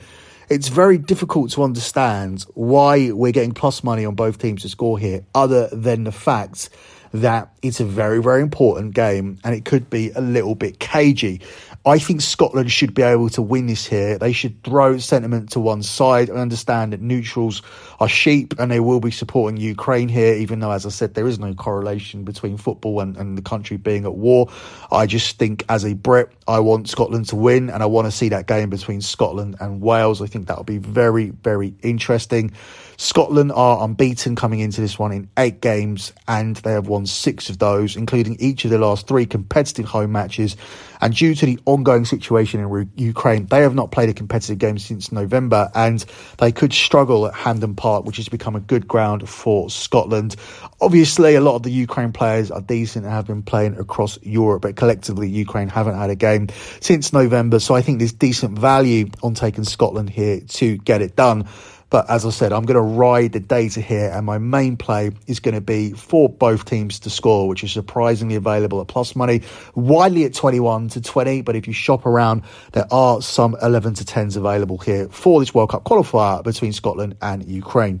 it's 0.48 0.68
very 0.68 0.98
difficult 0.98 1.50
to 1.52 1.62
understand 1.62 2.46
why 2.54 3.10
we're 3.12 3.32
getting 3.32 3.52
plus 3.52 3.82
money 3.82 4.04
on 4.04 4.14
both 4.14 4.38
teams 4.38 4.62
to 4.62 4.68
score 4.68 4.98
here, 4.98 5.24
other 5.34 5.68
than 5.72 6.04
the 6.04 6.12
fact 6.12 6.68
that 7.12 7.50
it's 7.62 7.80
a 7.80 7.84
very, 7.84 8.22
very 8.22 8.42
important 8.42 8.94
game 8.94 9.38
and 9.44 9.54
it 9.54 9.64
could 9.64 9.88
be 9.88 10.10
a 10.10 10.20
little 10.20 10.54
bit 10.54 10.78
cagey. 10.78 11.40
I 11.86 12.00
think 12.00 12.20
Scotland 12.20 12.72
should 12.72 12.94
be 12.94 13.02
able 13.02 13.28
to 13.30 13.42
win 13.42 13.68
this 13.68 13.86
here. 13.86 14.18
They 14.18 14.32
should 14.32 14.64
throw 14.64 14.98
sentiment 14.98 15.52
to 15.52 15.60
one 15.60 15.84
side 15.84 16.28
and 16.28 16.36
understand 16.36 16.92
that 16.92 17.00
neutrals 17.00 17.62
are 18.00 18.08
sheep 18.08 18.54
and 18.58 18.72
they 18.72 18.80
will 18.80 18.98
be 18.98 19.12
supporting 19.12 19.56
Ukraine 19.56 20.08
here, 20.08 20.34
even 20.34 20.58
though, 20.58 20.72
as 20.72 20.84
I 20.84 20.88
said, 20.88 21.14
there 21.14 21.28
is 21.28 21.38
no 21.38 21.54
correlation 21.54 22.24
between 22.24 22.56
football 22.56 22.98
and, 22.98 23.16
and 23.16 23.38
the 23.38 23.42
country 23.42 23.76
being 23.76 24.04
at 24.04 24.16
war. 24.16 24.48
I 24.90 25.06
just 25.06 25.38
think, 25.38 25.64
as 25.68 25.84
a 25.84 25.94
Brit, 25.94 26.32
I 26.48 26.58
want 26.58 26.88
Scotland 26.88 27.28
to 27.28 27.36
win 27.36 27.70
and 27.70 27.84
I 27.84 27.86
want 27.86 28.08
to 28.08 28.10
see 28.12 28.30
that 28.30 28.48
game 28.48 28.68
between 28.68 29.00
Scotland 29.00 29.54
and 29.60 29.80
Wales. 29.80 30.20
I 30.20 30.26
think 30.26 30.48
that 30.48 30.56
will 30.56 30.64
be 30.64 30.78
very, 30.78 31.30
very 31.30 31.72
interesting. 31.82 32.50
Scotland 32.96 33.52
are 33.52 33.84
unbeaten 33.84 34.34
coming 34.34 34.58
into 34.58 34.80
this 34.80 34.98
one 34.98 35.12
in 35.12 35.28
eight 35.36 35.60
games, 35.60 36.12
and 36.26 36.56
they 36.56 36.72
have 36.72 36.88
won 36.88 37.06
six 37.06 37.50
of 37.50 37.58
those, 37.58 37.94
including 37.94 38.36
each 38.40 38.64
of 38.64 38.70
their 38.70 38.80
last 38.80 39.06
three 39.06 39.26
competitive 39.26 39.84
home 39.84 40.12
matches. 40.12 40.56
And 41.00 41.14
due 41.14 41.34
to 41.34 41.46
the 41.46 41.58
ongoing 41.66 42.04
situation 42.04 42.60
in 42.60 42.90
Ukraine, 42.96 43.46
they 43.46 43.62
have 43.62 43.74
not 43.74 43.90
played 43.90 44.08
a 44.08 44.14
competitive 44.14 44.58
game 44.58 44.78
since 44.78 45.12
November, 45.12 45.70
and 45.74 46.04
they 46.38 46.52
could 46.52 46.72
struggle 46.72 47.26
at 47.26 47.34
Hampden 47.34 47.74
Park, 47.74 48.04
which 48.04 48.16
has 48.16 48.28
become 48.28 48.56
a 48.56 48.60
good 48.60 48.86
ground 48.88 49.28
for 49.28 49.70
Scotland. 49.70 50.36
Obviously, 50.80 51.34
a 51.34 51.40
lot 51.40 51.56
of 51.56 51.62
the 51.62 51.70
Ukraine 51.70 52.12
players 52.12 52.50
are 52.50 52.60
decent 52.60 53.04
and 53.04 53.14
have 53.14 53.26
been 53.26 53.42
playing 53.42 53.76
across 53.78 54.18
Europe, 54.22 54.62
but 54.62 54.76
collectively, 54.76 55.28
Ukraine 55.28 55.68
haven't 55.68 55.96
had 55.96 56.10
a 56.10 56.16
game 56.16 56.48
since 56.80 57.12
November. 57.12 57.58
So 57.58 57.74
I 57.74 57.82
think 57.82 57.98
there's 57.98 58.12
decent 58.12 58.58
value 58.58 59.10
on 59.22 59.34
taking 59.34 59.64
Scotland 59.64 60.10
here 60.10 60.40
to 60.40 60.76
get 60.78 61.02
it 61.02 61.16
done. 61.16 61.48
But 61.88 62.10
as 62.10 62.26
I 62.26 62.30
said, 62.30 62.52
I'm 62.52 62.64
going 62.64 62.74
to 62.74 62.80
ride 62.80 63.32
the 63.32 63.40
data 63.40 63.80
here, 63.80 64.10
and 64.12 64.26
my 64.26 64.38
main 64.38 64.76
play 64.76 65.12
is 65.26 65.38
going 65.38 65.54
to 65.54 65.60
be 65.60 65.92
for 65.92 66.28
both 66.28 66.64
teams 66.64 66.98
to 67.00 67.10
score, 67.10 67.46
which 67.48 67.62
is 67.62 67.72
surprisingly 67.72 68.34
available 68.34 68.80
at 68.80 68.88
plus 68.88 69.14
money, 69.14 69.42
widely 69.74 70.24
at 70.24 70.34
21 70.34 70.88
to 70.90 71.00
20. 71.00 71.42
But 71.42 71.54
if 71.54 71.66
you 71.66 71.72
shop 71.72 72.04
around, 72.04 72.42
there 72.72 72.86
are 72.90 73.22
some 73.22 73.56
11 73.62 73.94
to 73.94 74.04
10s 74.04 74.36
available 74.36 74.78
here 74.78 75.08
for 75.08 75.40
this 75.40 75.54
World 75.54 75.70
Cup 75.70 75.84
qualifier 75.84 76.42
between 76.42 76.72
Scotland 76.72 77.16
and 77.22 77.48
Ukraine. 77.48 78.00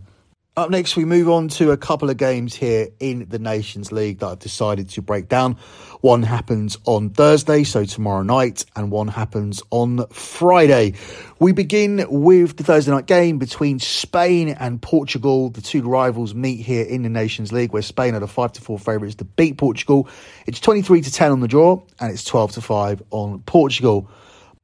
Up 0.58 0.70
next, 0.70 0.96
we 0.96 1.04
move 1.04 1.28
on 1.28 1.48
to 1.48 1.70
a 1.70 1.76
couple 1.76 2.08
of 2.08 2.16
games 2.16 2.54
here 2.54 2.88
in 2.98 3.26
the 3.28 3.38
Nations 3.38 3.92
League 3.92 4.20
that 4.20 4.26
I've 4.26 4.38
decided 4.38 4.88
to 4.88 5.02
break 5.02 5.28
down. 5.28 5.58
One 6.00 6.22
happens 6.22 6.78
on 6.86 7.10
Thursday, 7.10 7.62
so 7.62 7.84
tomorrow 7.84 8.22
night, 8.22 8.64
and 8.74 8.90
one 8.90 9.08
happens 9.08 9.62
on 9.68 10.06
Friday. 10.08 10.94
We 11.38 11.52
begin 11.52 12.06
with 12.08 12.56
the 12.56 12.64
Thursday 12.64 12.90
night 12.90 13.04
game 13.04 13.36
between 13.36 13.80
Spain 13.80 14.48
and 14.48 14.80
Portugal. 14.80 15.50
The 15.50 15.60
two 15.60 15.82
rivals 15.82 16.34
meet 16.34 16.64
here 16.64 16.86
in 16.86 17.02
the 17.02 17.10
Nations 17.10 17.52
League, 17.52 17.74
where 17.74 17.82
Spain 17.82 18.14
are 18.14 18.20
the 18.20 18.26
5 18.26 18.52
to 18.52 18.62
4 18.62 18.78
favourites 18.78 19.16
to 19.16 19.26
beat 19.26 19.58
Portugal. 19.58 20.08
It's 20.46 20.58
23 20.58 21.02
to 21.02 21.12
10 21.12 21.32
on 21.32 21.40
the 21.40 21.48
draw, 21.48 21.82
and 22.00 22.10
it's 22.10 22.24
12 22.24 22.52
to 22.52 22.62
5 22.62 23.02
on 23.10 23.40
Portugal. 23.40 24.10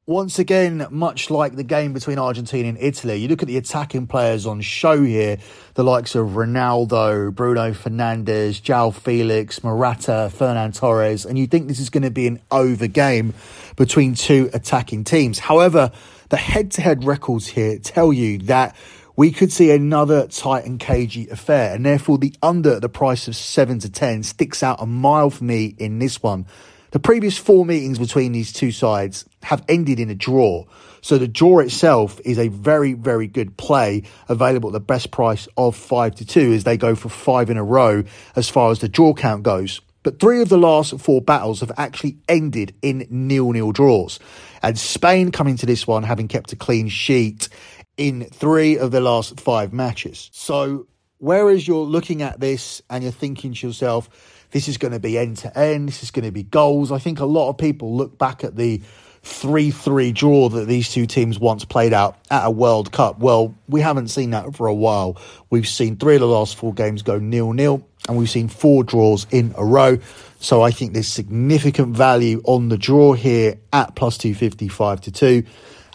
Once 0.05 0.37
again, 0.37 0.85
much 0.89 1.29
like 1.29 1.55
the 1.55 1.63
game 1.63 1.93
between 1.93 2.19
Argentina 2.19 2.67
and 2.67 2.77
Italy, 2.77 3.15
you 3.15 3.29
look 3.29 3.41
at 3.41 3.47
the 3.47 3.55
attacking 3.55 4.05
players 4.05 4.45
on 4.45 4.59
show 4.59 5.01
here, 5.01 5.37
the 5.75 5.83
likes 5.83 6.13
of 6.13 6.31
Ronaldo, 6.31 7.33
Bruno 7.33 7.71
Fernandes, 7.71 8.61
João 8.61 8.93
Felix, 8.93 9.63
Morata, 9.63 10.29
Ferran 10.29 10.77
Torres, 10.77 11.25
and 11.25 11.39
you 11.39 11.47
think 11.47 11.69
this 11.69 11.79
is 11.79 11.89
going 11.89 12.03
to 12.03 12.11
be 12.11 12.27
an 12.27 12.41
over 12.51 12.85
game 12.87 13.33
between 13.77 14.13
two 14.13 14.49
attacking 14.51 15.05
teams. 15.05 15.39
However, 15.39 15.89
the 16.27 16.35
head 16.35 16.71
to 16.71 16.81
head 16.81 17.05
records 17.05 17.47
here 17.47 17.79
tell 17.79 18.11
you 18.11 18.39
that 18.39 18.75
we 19.15 19.31
could 19.31 19.53
see 19.53 19.71
another 19.71 20.27
tight 20.27 20.65
and 20.65 20.81
cagey 20.81 21.29
affair, 21.29 21.73
and 21.73 21.85
therefore 21.85 22.17
the 22.17 22.33
under 22.43 22.75
at 22.75 22.81
the 22.81 22.89
price 22.89 23.29
of 23.29 23.37
7 23.37 23.79
to 23.79 23.89
10 23.89 24.23
sticks 24.23 24.63
out 24.63 24.81
a 24.81 24.85
mile 24.85 25.29
for 25.29 25.45
me 25.45 25.75
in 25.77 25.99
this 25.99 26.21
one. 26.21 26.45
The 26.93 26.99
previous 26.99 27.39
four 27.39 27.65
meetings 27.65 27.97
between 27.97 28.33
these 28.33 28.53
two 28.53 28.71
sides 28.71 29.25
have 29.41 29.65
ended 29.67 29.99
in 29.99 30.11
a 30.11 30.15
draw. 30.15 30.65
So 31.01 31.17
the 31.17 31.27
draw 31.27 31.57
itself 31.57 32.21
is 32.23 32.37
a 32.37 32.49
very, 32.49 32.93
very 32.93 33.25
good 33.25 33.57
play 33.57 34.03
available 34.29 34.69
at 34.69 34.73
the 34.73 34.79
best 34.79 35.09
price 35.09 35.47
of 35.57 35.75
five 35.75 36.13
to 36.17 36.25
two 36.25 36.53
as 36.53 36.65
they 36.65 36.77
go 36.77 36.93
for 36.93 37.09
five 37.09 37.49
in 37.49 37.57
a 37.57 37.63
row 37.63 38.03
as 38.35 38.47
far 38.47 38.69
as 38.69 38.77
the 38.77 38.87
draw 38.87 39.15
count 39.15 39.41
goes. 39.41 39.81
But 40.03 40.19
three 40.19 40.39
of 40.39 40.49
the 40.49 40.57
last 40.59 40.99
four 40.99 41.19
battles 41.19 41.61
have 41.61 41.71
actually 41.77 42.17
ended 42.29 42.75
in 42.83 43.07
nil-nil 43.09 43.71
draws. 43.71 44.19
And 44.61 44.77
Spain 44.77 45.31
coming 45.31 45.57
to 45.57 45.65
this 45.65 45.87
one 45.87 46.03
having 46.03 46.27
kept 46.27 46.53
a 46.53 46.55
clean 46.55 46.89
sheet 46.89 47.49
in 47.97 48.25
three 48.25 48.77
of 48.77 48.91
the 48.91 49.01
last 49.01 49.39
five 49.39 49.73
matches. 49.73 50.29
So 50.31 50.85
whereas 51.17 51.67
you're 51.67 51.85
looking 51.85 52.21
at 52.21 52.39
this 52.39 52.83
and 52.87 53.01
you're 53.01 53.11
thinking 53.11 53.55
to 53.55 53.67
yourself, 53.67 54.09
this 54.53 54.67
is 54.67 54.77
going 54.77 54.93
to 54.93 54.99
be 54.99 55.17
end 55.17 55.37
to 55.37 55.57
end. 55.57 55.89
This 55.89 56.03
is 56.03 56.11
going 56.11 56.25
to 56.25 56.31
be 56.31 56.43
goals. 56.43 56.91
I 56.91 56.99
think 56.99 57.19
a 57.19 57.25
lot 57.25 57.49
of 57.49 57.57
people 57.57 57.97
look 57.97 58.17
back 58.17 58.43
at 58.43 58.55
the 58.55 58.81
3 59.23 59.71
3 59.71 60.11
draw 60.11 60.49
that 60.49 60.67
these 60.67 60.91
two 60.91 61.07
teams 61.07 61.39
once 61.39 61.65
played 61.65 61.91
out 61.91 62.17
at 62.29 62.45
a 62.45 62.51
World 62.51 62.91
Cup. 62.91 63.19
Well, 63.19 63.55
we 63.67 63.81
haven't 63.81 64.09
seen 64.09 64.29
that 64.29 64.55
for 64.55 64.67
a 64.67 64.73
while. 64.73 65.17
We've 65.49 65.67
seen 65.67 65.97
three 65.97 66.15
of 66.15 66.21
the 66.21 66.27
last 66.27 66.55
four 66.55 66.73
games 66.73 67.01
go 67.01 67.17
nil 67.17 67.53
nil, 67.53 67.87
and 68.07 68.15
we've 68.15 68.29
seen 68.29 68.47
four 68.47 68.83
draws 68.83 69.25
in 69.31 69.55
a 69.57 69.65
row. 69.65 69.97
So 70.39 70.61
I 70.61 70.71
think 70.71 70.93
there's 70.93 71.07
significant 71.07 71.95
value 71.95 72.41
on 72.43 72.69
the 72.69 72.77
draw 72.77 73.13
here 73.13 73.59
at 73.71 73.95
plus 73.95 74.17
255 74.19 75.01
to 75.01 75.11
2. 75.11 75.43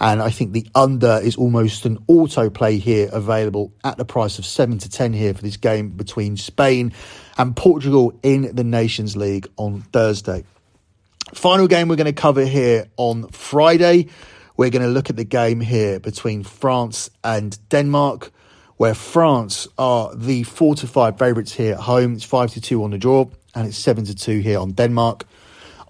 And 0.00 0.22
I 0.22 0.30
think 0.30 0.52
the 0.52 0.66
under 0.74 1.20
is 1.22 1.36
almost 1.36 1.84
an 1.84 1.98
auto 2.06 2.50
play 2.50 2.78
here 2.78 3.10
available 3.12 3.74
at 3.84 3.98
the 3.98 4.04
price 4.04 4.38
of 4.38 4.46
7 4.46 4.78
to 4.78 4.88
10 4.88 5.12
here 5.12 5.34
for 5.34 5.42
this 5.42 5.56
game 5.56 5.90
between 5.90 6.36
Spain 6.36 6.92
and 7.38 7.56
Portugal 7.56 8.12
in 8.22 8.54
the 8.54 8.64
Nations 8.64 9.16
League 9.16 9.46
on 9.56 9.82
Thursday. 9.92 10.44
Final 11.34 11.68
game 11.68 11.88
we're 11.88 11.96
going 11.96 12.06
to 12.06 12.12
cover 12.12 12.44
here 12.44 12.88
on 12.96 13.28
Friday. 13.28 14.08
We're 14.56 14.70
going 14.70 14.82
to 14.82 14.88
look 14.88 15.08
at 15.08 15.16
the 15.16 15.24
game 15.24 15.60
here 15.60 16.00
between 16.00 16.42
France 16.42 17.10
and 17.22 17.56
Denmark, 17.68 18.32
where 18.76 18.94
France 18.94 19.68
are 19.78 20.14
the 20.14 20.42
four 20.42 20.74
to 20.76 20.86
five 20.86 21.18
favourites 21.18 21.52
here 21.52 21.74
at 21.74 21.80
home. 21.80 22.14
It's 22.14 22.24
five 22.24 22.50
to 22.52 22.60
two 22.60 22.82
on 22.82 22.90
the 22.90 22.98
draw, 22.98 23.26
and 23.54 23.68
it's 23.68 23.78
seven 23.78 24.04
to 24.06 24.14
two 24.14 24.40
here 24.40 24.58
on 24.58 24.72
Denmark. 24.72 25.24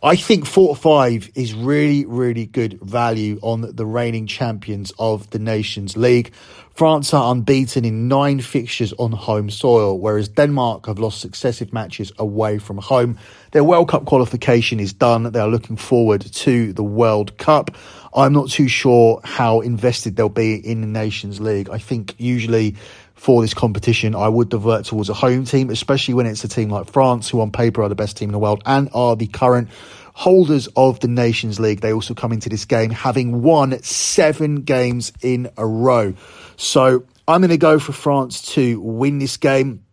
I 0.03 0.17
think 0.17 0.45
four 0.45 0.75
to 0.75 0.81
five 0.81 1.31
is 1.35 1.55
really, 1.55 2.05
really 2.05 2.47
good 2.47 2.81
value 2.81 3.39
on 3.43 3.75
the 3.75 3.87
reigning 3.87 4.27
champions 4.27 4.93
of 4.99 5.31
the 5.31 5.39
Nations 5.39 5.97
League. 5.97 6.33
France 6.79 7.13
are 7.13 7.33
unbeaten 7.33 7.85
in 7.85 8.07
nine 8.07 8.41
fixtures 8.41 8.93
on 9.01 9.11
home 9.11 9.51
soil, 9.51 9.99
whereas 9.99 10.29
Denmark 10.29 10.87
have 10.87 11.01
lost 11.01 11.21
successive 11.21 11.73
matches 11.73 12.13
away 12.21 12.59
from 12.59 12.79
home. 12.79 13.19
Their 13.51 13.65
World 13.65 13.89
Cup 13.89 14.05
qualification 14.05 14.79
is 14.79 14.93
done. 14.93 15.25
They 15.25 15.41
are 15.41 15.49
looking 15.49 15.77
forward 15.77 16.21
to 16.21 16.73
the 16.73 16.85
World 16.85 17.37
Cup. 17.37 17.73
I'm 18.15 18.33
not 18.33 18.51
too 18.51 18.69
sure 18.69 19.21
how 19.25 19.61
invested 19.61 20.15
they'll 20.15 20.29
be 20.29 20.55
in 20.55 20.81
the 20.83 20.87
Nations 20.87 21.41
League. 21.41 21.69
I 21.69 21.79
think 21.79 22.15
usually 22.17 22.77
for 23.17 23.43
this 23.43 23.55
competition, 23.55 24.15
I 24.15 24.29
would 24.29 24.49
divert 24.49 24.85
towards 24.85 25.09
a 25.09 25.15
home 25.15 25.47
team, 25.47 25.71
especially 25.71 26.15
when 26.15 26.27
it's 26.27 26.45
a 26.45 26.49
team 26.49 26.71
like 26.71 26.89
France, 26.89 27.29
who 27.29 27.41
on 27.41 27.51
paper 27.51 27.83
are 27.83 27.89
the 27.89 27.97
best 27.97 28.17
team 28.17 28.29
in 28.29 28.33
the 28.33 28.39
world 28.39 28.63
and 28.65 28.89
are 28.95 29.17
the 29.17 29.27
current 29.27 29.69
holders 30.19 30.69
of 30.75 30.99
the 30.99 31.07
Nations 31.07 31.61
League. 31.61 31.81
They 31.81 31.93
also 31.93 32.13
come 32.13 32.33
into 32.33 32.49
this 32.49 32.65
game 32.65 32.91
having 32.91 33.41
won 33.41 33.81
seven 33.85 34.63
games 34.63 35.13
in 35.23 35.49
a 35.57 35.65
row. 35.65 36.13
So 36.57 37.05
I'm 37.29 37.41
going 37.41 37.51
to 37.51 37.57
go 37.57 37.79
for 37.79 37.93
France 37.93 38.43
to 38.55 38.81
win 38.81 39.21
this 39.21 39.37
game. 39.37 39.85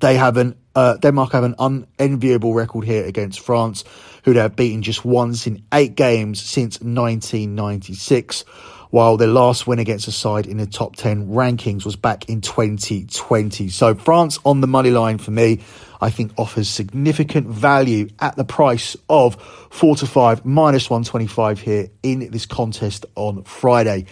They 0.00 0.16
have 0.18 0.36
an 0.36 0.54
uh, 0.74 0.98
Denmark 0.98 1.32
have 1.32 1.44
an 1.44 1.54
unenviable 1.58 2.52
record 2.52 2.84
here 2.84 3.06
against 3.06 3.40
France, 3.40 3.84
who 4.24 4.34
they 4.34 4.40
have 4.40 4.54
beaten 4.54 4.82
just 4.82 5.02
once 5.02 5.46
in 5.46 5.64
eight 5.72 5.94
games 5.94 6.42
since 6.42 6.78
1996 6.82 8.44
while 8.90 9.16
their 9.16 9.28
last 9.28 9.66
win 9.66 9.78
against 9.78 10.08
a 10.08 10.12
side 10.12 10.46
in 10.46 10.56
the 10.56 10.66
top 10.66 10.96
10 10.96 11.28
rankings 11.28 11.84
was 11.84 11.96
back 11.96 12.28
in 12.28 12.40
2020. 12.40 13.68
So 13.68 13.94
France 13.94 14.38
on 14.44 14.60
the 14.60 14.66
money 14.66 14.90
line 14.90 15.18
for 15.18 15.30
me, 15.30 15.60
I 16.00 16.10
think 16.10 16.32
offers 16.36 16.68
significant 16.68 17.48
value 17.48 18.08
at 18.20 18.36
the 18.36 18.44
price 18.44 18.96
of 19.08 19.40
4 19.70 19.96
to 19.96 20.06
5 20.06 20.44
minus 20.44 20.88
125 20.88 21.60
here 21.60 21.88
in 22.02 22.30
this 22.30 22.46
contest 22.46 23.04
on 23.14 23.44
Friday. 23.44 24.06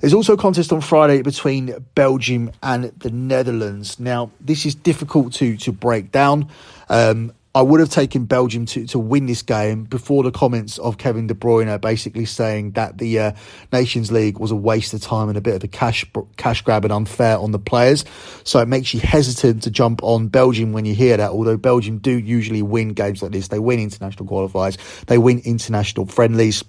There's 0.00 0.14
also 0.14 0.32
a 0.32 0.36
contest 0.36 0.72
on 0.72 0.80
Friday 0.80 1.22
between 1.22 1.86
Belgium 1.94 2.50
and 2.60 2.86
the 2.98 3.10
Netherlands. 3.10 4.00
Now, 4.00 4.32
this 4.40 4.66
is 4.66 4.74
difficult 4.74 5.32
to 5.34 5.56
to 5.58 5.70
break 5.70 6.10
down. 6.10 6.48
Um, 6.88 7.32
I 7.54 7.60
would 7.60 7.80
have 7.80 7.90
taken 7.90 8.24
Belgium 8.24 8.64
to, 8.66 8.86
to 8.86 8.98
win 8.98 9.26
this 9.26 9.42
game 9.42 9.84
before 9.84 10.22
the 10.22 10.30
comments 10.30 10.78
of 10.78 10.96
Kevin 10.96 11.26
De 11.26 11.34
Bruyne 11.34 11.78
basically 11.82 12.24
saying 12.24 12.72
that 12.72 12.96
the 12.96 13.18
uh, 13.18 13.32
Nations 13.70 14.10
League 14.10 14.38
was 14.38 14.50
a 14.50 14.56
waste 14.56 14.94
of 14.94 15.02
time 15.02 15.28
and 15.28 15.36
a 15.36 15.42
bit 15.42 15.56
of 15.56 15.62
a 15.62 15.68
cash 15.68 16.06
cash 16.38 16.62
grab 16.62 16.84
and 16.84 16.92
unfair 16.92 17.36
on 17.36 17.50
the 17.50 17.58
players. 17.58 18.06
So 18.44 18.60
it 18.60 18.68
makes 18.68 18.94
you 18.94 19.00
hesitant 19.00 19.64
to 19.64 19.70
jump 19.70 20.02
on 20.02 20.28
Belgium 20.28 20.72
when 20.72 20.86
you 20.86 20.94
hear 20.94 21.18
that. 21.18 21.30
Although 21.30 21.58
Belgium 21.58 21.98
do 21.98 22.18
usually 22.18 22.62
win 22.62 22.94
games 22.94 23.22
like 23.22 23.32
this, 23.32 23.48
they 23.48 23.58
win 23.58 23.80
international 23.80 24.26
qualifiers, 24.26 24.78
they 25.04 25.18
win 25.18 25.40
international 25.44 26.06
friendlies. 26.06 26.64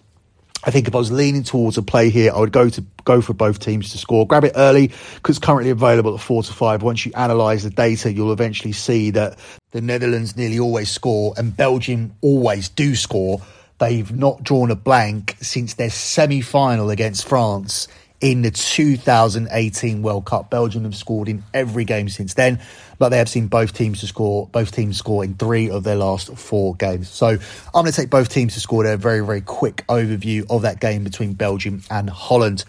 I 0.65 0.71
think 0.71 0.87
if 0.87 0.95
I 0.95 0.97
was 0.97 1.11
leaning 1.11 1.43
towards 1.43 1.77
a 1.77 1.81
play 1.81 2.09
here, 2.09 2.31
I 2.33 2.39
would 2.39 2.53
go 2.53 2.69
to 2.69 2.83
go 3.03 3.21
for 3.21 3.33
both 3.33 3.59
teams 3.59 3.91
to 3.91 3.97
score. 3.97 4.25
Grab 4.25 4.45
it 4.45 4.53
early 4.55 4.87
because 5.15 5.37
it's 5.37 5.45
currently 5.45 5.71
available 5.71 6.13
at 6.13 6.21
four 6.21 6.41
to 6.41 6.53
five. 6.53 6.83
Once 6.83 7.05
you 7.05 7.11
analyse 7.15 7.63
the 7.63 7.69
data, 7.69 8.11
you'll 8.11 8.31
eventually 8.31 8.71
see 8.71 9.11
that 9.11 9.37
the 9.71 9.81
Netherlands 9.81 10.37
nearly 10.37 10.59
always 10.59 10.89
score 10.89 11.33
and 11.37 11.55
Belgium 11.55 12.15
always 12.21 12.69
do 12.69 12.95
score. 12.95 13.41
They've 13.79 14.09
not 14.15 14.43
drawn 14.43 14.71
a 14.71 14.75
blank 14.75 15.35
since 15.41 15.73
their 15.73 15.89
semi 15.89 16.39
final 16.39 16.89
against 16.89 17.27
France 17.27 17.89
in 18.23 18.41
the 18.41 18.49
2018 18.49 20.01
World 20.01 20.23
Cup. 20.23 20.49
Belgium 20.49 20.85
have 20.85 20.95
scored 20.95 21.27
in 21.27 21.43
every 21.53 21.83
game 21.83 22.07
since 22.07 22.35
then, 22.35 22.61
but 22.97 23.09
they 23.09 23.17
have 23.17 23.27
seen 23.27 23.47
both 23.47 23.73
teams 23.73 23.99
to 23.99 24.07
score, 24.07 24.47
both 24.47 24.71
teams 24.71 24.97
score 24.97 25.25
in 25.25 25.33
three 25.33 25.69
of 25.69 25.83
their 25.83 25.97
last 25.97 26.33
four 26.37 26.73
games. 26.75 27.09
So 27.09 27.27
I'm 27.27 27.39
going 27.73 27.87
to 27.87 27.91
take 27.91 28.09
both 28.09 28.29
teams 28.29 28.53
to 28.53 28.61
score 28.61 28.85
a 28.85 28.95
Very, 28.95 29.19
very 29.19 29.41
quick 29.41 29.85
overview 29.89 30.49
of 30.49 30.61
that 30.61 30.79
game 30.79 31.03
between 31.03 31.33
Belgium 31.33 31.83
and 31.91 32.09
Holland. 32.09 32.63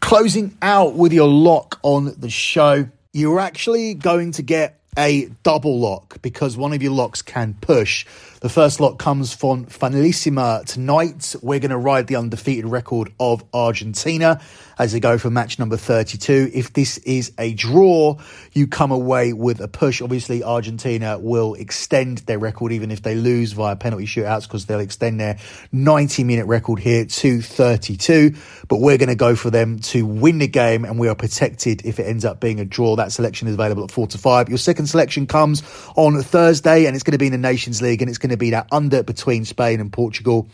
Closing 0.00 0.56
out 0.62 0.94
with 0.94 1.12
your 1.12 1.28
lock 1.28 1.78
on 1.82 2.14
the 2.18 2.30
show, 2.30 2.88
you're 3.12 3.38
actually 3.38 3.92
going 3.92 4.32
to 4.32 4.42
get 4.42 4.80
a 4.96 5.26
double 5.42 5.78
lock 5.78 6.20
because 6.22 6.56
one 6.56 6.72
of 6.72 6.82
your 6.82 6.92
locks 6.92 7.22
can 7.22 7.54
push. 7.60 8.06
The 8.40 8.48
first 8.50 8.80
lock 8.80 8.98
comes 8.98 9.32
from 9.34 9.66
Finalissima 9.66 10.64
tonight. 10.66 11.34
We're 11.42 11.58
going 11.58 11.70
to 11.70 11.78
ride 11.78 12.06
the 12.06 12.16
undefeated 12.16 12.66
record 12.66 13.12
of 13.18 13.42
Argentina 13.52 14.40
as 14.78 14.92
they 14.92 15.00
go 15.00 15.16
for 15.16 15.30
match 15.30 15.58
number 15.58 15.76
32. 15.76 16.50
If 16.52 16.72
this 16.72 16.98
is 16.98 17.32
a 17.38 17.54
draw, 17.54 18.18
you 18.52 18.66
come 18.66 18.90
away 18.90 19.32
with 19.32 19.60
a 19.60 19.68
push. 19.68 20.02
Obviously, 20.02 20.44
Argentina 20.44 21.18
will 21.18 21.54
extend 21.54 22.18
their 22.18 22.38
record 22.38 22.72
even 22.72 22.90
if 22.90 23.02
they 23.02 23.14
lose 23.14 23.52
via 23.52 23.74
penalty 23.74 24.04
shootouts 24.04 24.42
because 24.42 24.66
they'll 24.66 24.80
extend 24.80 25.18
their 25.18 25.38
90 25.72 26.24
minute 26.24 26.46
record 26.46 26.78
here 26.78 27.06
to 27.06 27.40
32. 27.40 28.34
But 28.68 28.80
we're 28.80 28.98
going 28.98 29.08
to 29.08 29.14
go 29.14 29.34
for 29.34 29.50
them 29.50 29.78
to 29.78 30.04
win 30.04 30.38
the 30.38 30.48
game 30.48 30.84
and 30.84 30.98
we 30.98 31.08
are 31.08 31.14
protected 31.14 31.86
if 31.86 31.98
it 31.98 32.04
ends 32.04 32.24
up 32.24 32.38
being 32.38 32.60
a 32.60 32.64
draw. 32.66 32.96
That 32.96 33.12
selection 33.12 33.48
is 33.48 33.54
available 33.54 33.84
at 33.84 33.90
4 33.90 34.08
to 34.08 34.18
5. 34.18 34.48
Your 34.50 34.58
second 34.58 34.85
selection 34.86 35.26
comes 35.26 35.62
on 35.96 36.20
Thursday 36.22 36.86
and 36.86 36.94
it's 36.94 37.02
going 37.02 37.12
to 37.12 37.18
be 37.18 37.26
in 37.26 37.32
the 37.32 37.38
Nations 37.38 37.82
League 37.82 38.02
and 38.02 38.08
it's 38.08 38.18
going 38.18 38.30
to 38.30 38.36
be 38.36 38.50
that 38.50 38.68
under 38.72 39.02
between 39.02 39.44
Spain 39.44 39.80
and 39.80 39.92
Portugal 39.92 40.48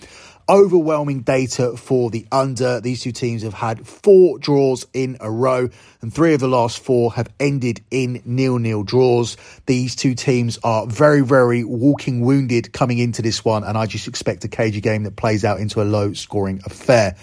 overwhelming 0.48 1.20
data 1.20 1.76
for 1.76 2.10
the 2.10 2.26
under. 2.32 2.80
These 2.80 3.02
two 3.02 3.12
teams 3.12 3.42
have 3.42 3.54
had 3.54 3.86
four 3.86 4.38
draws 4.38 4.86
in 4.92 5.16
a 5.20 5.30
row, 5.30 5.68
and 6.00 6.12
three 6.12 6.34
of 6.34 6.40
the 6.40 6.48
last 6.48 6.80
four 6.80 7.12
have 7.12 7.28
ended 7.38 7.82
in 7.90 8.22
nil 8.24 8.58
nil 8.58 8.82
draws. 8.82 9.36
These 9.66 9.96
two 9.96 10.14
teams 10.14 10.58
are 10.64 10.86
very, 10.86 11.22
very 11.22 11.64
walking 11.64 12.20
wounded 12.20 12.72
coming 12.72 12.98
into 12.98 13.22
this 13.22 13.44
one, 13.44 13.64
and 13.64 13.76
I 13.78 13.86
just 13.86 14.08
expect 14.08 14.44
a 14.44 14.48
cagey 14.48 14.80
game 14.80 15.04
that 15.04 15.16
plays 15.16 15.44
out 15.44 15.60
into 15.60 15.82
a 15.82 15.84
low 15.84 16.12
scoring 16.12 16.60
affair. 16.64 17.16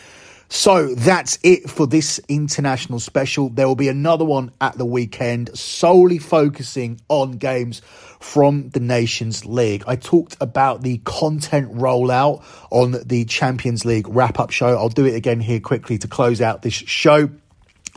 So 0.52 0.96
that's 0.96 1.38
it 1.44 1.70
for 1.70 1.86
this 1.86 2.20
international 2.28 3.00
special. 3.00 3.50
There 3.50 3.68
will 3.68 3.76
be 3.76 3.88
another 3.88 4.26
one 4.26 4.52
at 4.60 4.78
the 4.80 4.86
weekend, 4.86 5.56
solely 5.58 6.18
focusing 6.18 7.00
on 7.08 7.34
games 7.34 7.84
from 8.20 8.70
the 8.70 8.80
Nations 8.80 9.46
League. 9.46 9.84
I 9.86 9.96
talked 9.96 10.38
about 10.42 10.82
the 10.82 10.98
content 11.06 11.76
rollout 11.76 12.44
on 12.72 12.98
the 13.06 13.26
Champions 13.26 13.86
League 13.86 14.08
wrap 14.10 14.40
up 14.40 14.50
show. 14.50 14.76
I'll 14.76 14.90
do 14.90 15.06
it 15.06 15.14
again 15.14 15.40
here 15.40 15.60
quickly 15.60 16.00
to 16.00 16.08
close 16.08 16.42
out 16.42 16.64
this 16.64 16.74
show. 16.74 17.30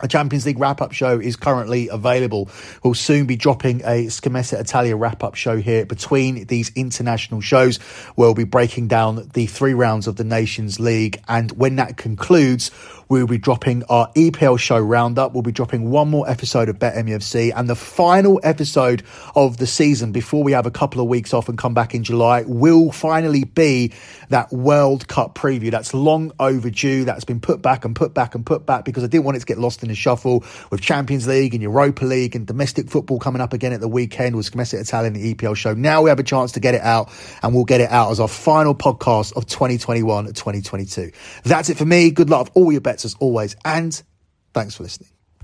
A 0.02 0.08
Champions 0.08 0.46
League 0.46 0.58
wrap 0.58 0.80
up 0.80 0.92
show 0.92 1.20
is 1.20 1.36
currently 1.36 1.88
available. 1.88 2.48
We'll 2.82 2.94
soon 2.94 3.26
be 3.26 3.36
dropping 3.36 3.82
a 3.82 4.06
Scommessa 4.06 4.58
Italia 4.58 4.96
wrap 4.96 5.22
up 5.22 5.36
show 5.36 5.58
here 5.58 5.86
between 5.86 6.46
these 6.46 6.72
international 6.74 7.40
shows. 7.40 7.78
We'll 8.16 8.34
be 8.34 8.44
breaking 8.44 8.88
down 8.88 9.30
the 9.34 9.46
three 9.46 9.74
rounds 9.74 10.08
of 10.08 10.16
the 10.16 10.24
Nations 10.24 10.80
League. 10.80 11.22
And 11.28 11.52
when 11.52 11.76
that 11.76 11.98
concludes, 11.98 12.72
we'll 13.08 13.26
be 13.26 13.38
dropping 13.38 13.84
our 13.84 14.10
EPL 14.14 14.58
show 14.58 14.78
roundup. 14.78 15.34
We'll 15.34 15.42
be 15.42 15.52
dropping 15.52 15.90
one 15.90 16.08
more 16.08 16.28
episode 16.28 16.68
of 16.68 16.78
Bet 16.78 16.94
MUFC 16.94 17.52
and 17.54 17.68
the 17.68 17.76
final 17.76 18.40
episode 18.42 19.04
of 19.36 19.58
the 19.58 19.66
season 19.66 20.10
before 20.10 20.42
we 20.42 20.52
have 20.52 20.66
a 20.66 20.70
couple 20.70 21.00
of 21.00 21.06
weeks 21.06 21.32
off 21.32 21.48
and 21.48 21.56
come 21.56 21.74
back 21.74 21.94
in 21.94 22.02
July 22.02 22.42
will 22.46 22.90
finally 22.90 23.44
be 23.44 23.92
that 24.30 24.50
World 24.52 25.06
Cup 25.06 25.34
preview. 25.36 25.70
That's 25.70 25.94
long 25.94 26.32
overdue. 26.40 27.04
That's 27.04 27.24
been 27.24 27.40
put 27.40 27.62
back 27.62 27.84
and 27.84 27.94
put 27.94 28.14
back 28.14 28.34
and 28.34 28.44
put 28.44 28.66
back 28.66 28.84
because 28.84 29.04
I 29.04 29.06
didn't 29.06 29.24
want 29.24 29.36
it 29.36 29.40
to 29.40 29.46
get 29.46 29.58
lost 29.58 29.71
in 29.80 29.88
the 29.88 29.94
shuffle 29.94 30.44
with 30.70 30.80
Champions 30.80 31.28
League 31.28 31.54
and 31.54 31.62
Europa 31.62 32.04
League 32.04 32.34
and 32.34 32.46
domestic 32.46 32.90
football 32.90 33.20
coming 33.20 33.40
up 33.40 33.52
again 33.52 33.72
at 33.72 33.80
the 33.80 33.88
weekend 33.88 34.34
with 34.34 34.50
Scommessa 34.50 34.80
Italia 34.80 35.06
and 35.06 35.16
the 35.16 35.34
EPL 35.34 35.56
show. 35.56 35.72
Now 35.72 36.02
we 36.02 36.10
have 36.10 36.18
a 36.18 36.24
chance 36.24 36.52
to 36.52 36.60
get 36.60 36.74
it 36.74 36.82
out 36.82 37.10
and 37.42 37.54
we'll 37.54 37.64
get 37.64 37.80
it 37.80 37.90
out 37.90 38.10
as 38.10 38.18
our 38.18 38.28
final 38.28 38.74
podcast 38.74 39.36
of 39.36 39.46
2021 39.46 40.26
2022. 40.26 41.12
That's 41.44 41.70
it 41.70 41.76
for 41.76 41.84
me. 41.84 42.10
Good 42.10 42.30
luck 42.30 42.46
with 42.46 42.56
all 42.56 42.72
your 42.72 42.80
bets 42.80 43.04
as 43.04 43.14
always, 43.20 43.54
and 43.64 44.00
thanks 44.52 44.74
for 44.74 44.82
listening. 44.82 45.11